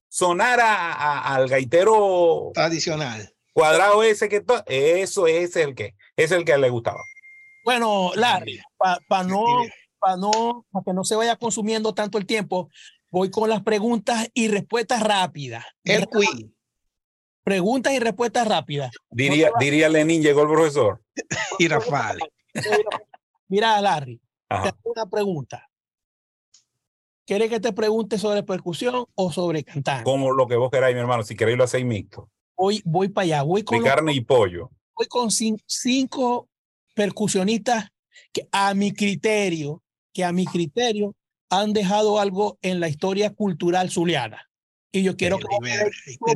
[0.07, 3.33] sonara a- a- al gaitero Tradicional.
[3.53, 6.99] cuadrado ese que to- eso es el que es el que le gustaba.
[7.65, 9.73] Bueno, Larry, para no, Dime.
[9.99, 12.69] para no, para que no se vaya consumiendo tanto el tiempo,
[13.15, 15.63] voy con las preguntas y respuestas rápidas.
[15.85, 16.53] El Queen
[17.43, 18.91] Preguntas y respuestas rápidas.
[19.09, 21.01] Diría, diría Lenin, llegó el profesor.
[21.59, 22.19] y Rafael.
[23.47, 25.69] Mira, Larry, te hago una pregunta.
[27.25, 30.03] ¿Quieres que te pregunte sobre percusión o sobre cantar?
[30.03, 31.23] Como lo que vos queráis, mi hermano.
[31.23, 32.29] Si queréis lo hacéis mixto.
[32.57, 33.41] Voy, voy para allá.
[33.43, 34.71] Voy De con, los- carne y pollo.
[34.95, 36.49] voy con cin- cinco
[36.93, 37.89] percusionistas
[38.33, 41.15] que a mi criterio, que a mi criterio
[41.49, 44.49] han dejado algo en la historia cultural zuliana.
[44.91, 45.45] Y yo quiero que...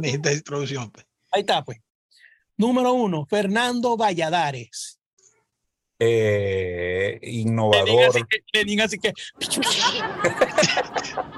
[0.04, 0.92] Esta introducción.
[0.92, 1.06] pues.
[1.32, 1.80] Ahí está, pues.
[2.58, 4.98] Número uno, Fernando Valladares.
[6.02, 8.06] Eh, Lenin innovador.
[8.10, 9.12] así que, Lenin así que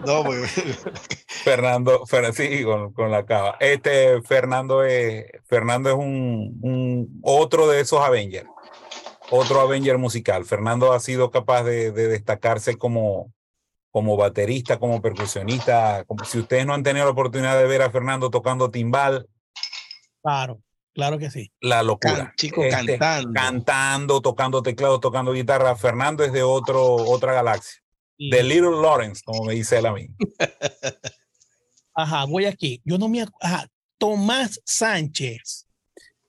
[0.05, 0.51] No, pues,
[1.27, 3.57] Fernando, Fer- sí, con, con la cava.
[3.59, 8.47] Este Fernando es, Fernando es un, un otro de esos Avengers,
[9.31, 10.45] otro Avenger musical.
[10.45, 13.33] Fernando ha sido capaz de, de destacarse como,
[13.91, 16.03] como baterista, como percusionista.
[16.05, 19.27] Como, si ustedes no han tenido la oportunidad de ver a Fernando tocando timbal,
[20.23, 20.61] Claro,
[20.93, 21.51] claro que sí.
[21.61, 22.15] la locura.
[22.15, 23.33] can- chico Este, cantando.
[23.33, 25.75] Cantando, tocando teclado, tocando guitarra.
[25.75, 27.81] Fernando es de otro, otra galaxia.
[28.17, 30.07] De Little Lawrence, como me dice él a mí.
[31.93, 32.81] Ajá, voy aquí.
[32.85, 33.67] Yo no me Ajá,
[33.97, 35.67] Tomás Sánchez.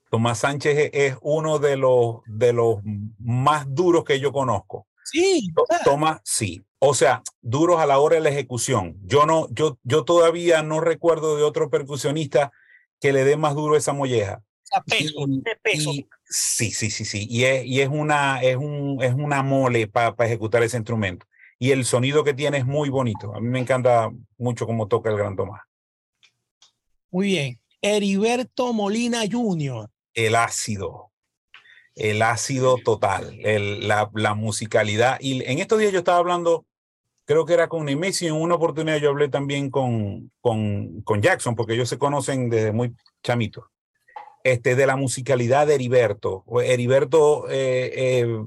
[0.09, 2.77] Tomás Sánchez es- uno de los, de los
[3.19, 4.87] más duros que yo conozco.
[5.05, 6.61] Sí, To- Tomás, sí.
[6.85, 8.97] O sea, duros a la hora de la ejecución.
[9.03, 12.51] Yo no, yo, yo todavía no recuerdo de otro percusionista
[12.99, 14.43] que le dé más duro esa molleja.
[14.75, 15.91] a peso, Y- de peso.
[15.91, 17.27] y- sí, sí, sí, sí.
[17.29, 21.25] Y es, y es una, es un, es una mole para ejecutar ese instrumento.
[21.59, 23.33] Y el sonido que tiene es muy bonito.
[23.35, 25.61] A mí me encanta mucho cómo toca el gran Tomás.
[27.11, 27.59] Muy bien.
[27.81, 29.89] Heriberto Molina Jr.
[30.15, 31.11] el ácido,
[31.95, 35.17] el ácido total, el- la, la musicalidad.
[35.21, 36.65] Y en estos días yo estaba hablando,
[37.25, 41.55] creo que era con Nemesio, en una oportunidad yo hablé también con, con, con Jackson,
[41.55, 43.65] porque ellos se conocen desde muy chamitos,
[44.43, 46.43] este, de la musicalidad de Heriberto.
[46.63, 48.43] Heriberto, eh, eh,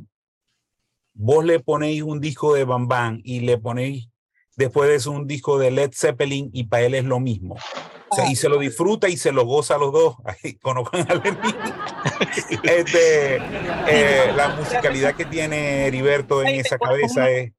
[1.14, 4.08] vos le ponéis un disco de Bam Bam y le ponéis
[4.56, 7.56] después de eso un disco de Led Zeppelin y para él es lo mismo.
[8.08, 10.16] O sea, y se lo disfruta y se lo goza a los dos.
[10.24, 11.36] Ahí conozcan a Lenin.
[12.62, 17.52] Este, eh, la musicalidad que tiene Heriberto en esa cabeza es.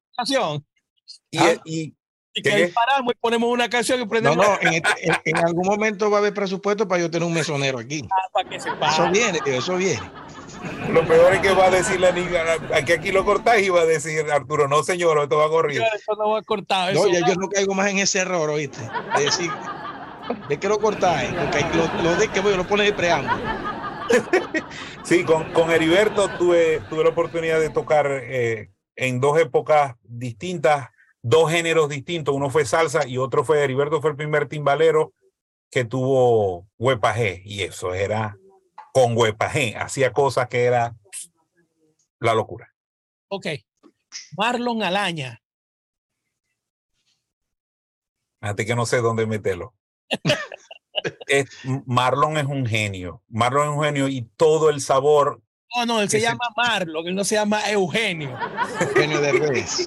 [1.30, 1.54] Y, Ah.
[1.64, 1.94] y-
[2.34, 5.06] Y ¿Qué, que ahí paramos y ponemos una canción y No, prendemos no, en, este-
[5.08, 8.06] en- en algún momento va a haber presupuesto para yo tener un mesonero aquí.
[8.32, 10.00] para que se Eso viene, tío, eso viene.
[10.90, 12.42] lo peor es que va a decir la niña,
[12.74, 15.82] aquí aquí lo cortáis y va a decir Arturo, no señor, esto va corrido.
[15.92, 16.94] Eso no va a cortar.
[16.94, 18.82] No, ya yo no caigo más en ese error, ¿oíste?
[19.16, 19.50] De decir,
[20.48, 21.30] ¿de qué lo cortáis?
[21.32, 23.42] Porque lo, lo de que voy, lo pone de preámbulo.
[25.02, 30.88] Sí, con, con Heriberto tuve, tuve la oportunidad de tocar eh, en dos épocas distintas,
[31.22, 32.34] dos géneros distintos.
[32.34, 35.12] Uno fue salsa y otro fue Heriberto, fue el primer timbalero
[35.70, 38.36] que tuvo huepajé y eso era
[38.92, 39.76] con huepajé.
[39.76, 40.96] Hacía cosas que era
[42.20, 42.72] la locura.
[43.28, 43.46] Ok.
[44.36, 45.42] Marlon Alaña.
[48.40, 49.74] Fíjate que no sé dónde meterlo.
[51.28, 51.48] Es-
[51.86, 53.22] Marlon es un genio.
[53.28, 55.40] Marlon es un genio y todo el sabor.
[55.76, 58.36] No, no, él se llama Marlon, él no se llama Eugenio.
[58.80, 59.86] Eugenio Derbez.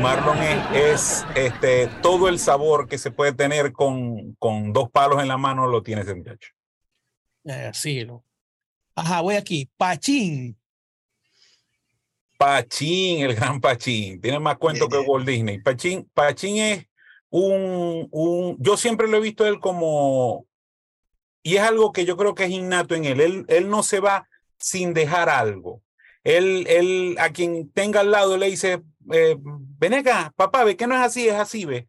[0.00, 5.22] Marlon es, es, este, todo el sabor que se puede tener con, con dos palos
[5.22, 6.50] en la mano lo tiene ese muchacho.
[7.44, 8.24] Eh, sí, lo-
[8.94, 9.70] Ajá, voy aquí.
[9.76, 10.58] Pachín.
[12.36, 14.20] Pachín, el gran Pachín.
[14.20, 15.60] Tiene más cuento que Walt Disney.
[15.60, 16.86] Pachín, Pachín es
[17.30, 18.56] un, un.
[18.60, 20.46] Yo siempre lo he visto a él como.
[21.42, 23.20] Y es algo que yo creo que es innato en él.
[23.20, 24.28] Él, él no se va
[24.58, 25.82] sin dejar algo.
[26.24, 28.82] Él, él, a quien tenga al lado, le dice:
[29.12, 31.88] eh, Ven acá, papá, ve que no es así, es así, ve.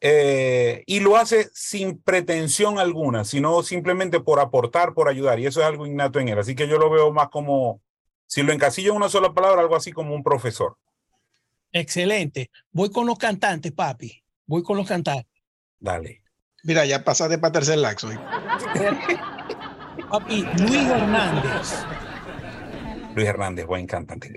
[0.00, 5.40] Eh, y lo hace sin pretensión alguna, sino simplemente por aportar, por ayudar.
[5.40, 6.38] Y eso es algo innato en él.
[6.38, 7.80] Así que yo lo veo más como,
[8.26, 10.76] si lo encasillo en una sola palabra, algo así como un profesor.
[11.72, 12.50] Excelente.
[12.70, 14.22] Voy con los cantantes, papi.
[14.46, 15.26] Voy con los cantantes.
[15.78, 16.22] Dale.
[16.62, 18.08] Mira, ya pasaste para tercer laxo.
[18.08, 18.18] hoy.
[20.10, 21.74] Papi, Luis Hernández.
[23.16, 24.30] Luis Hernández, buen cantante.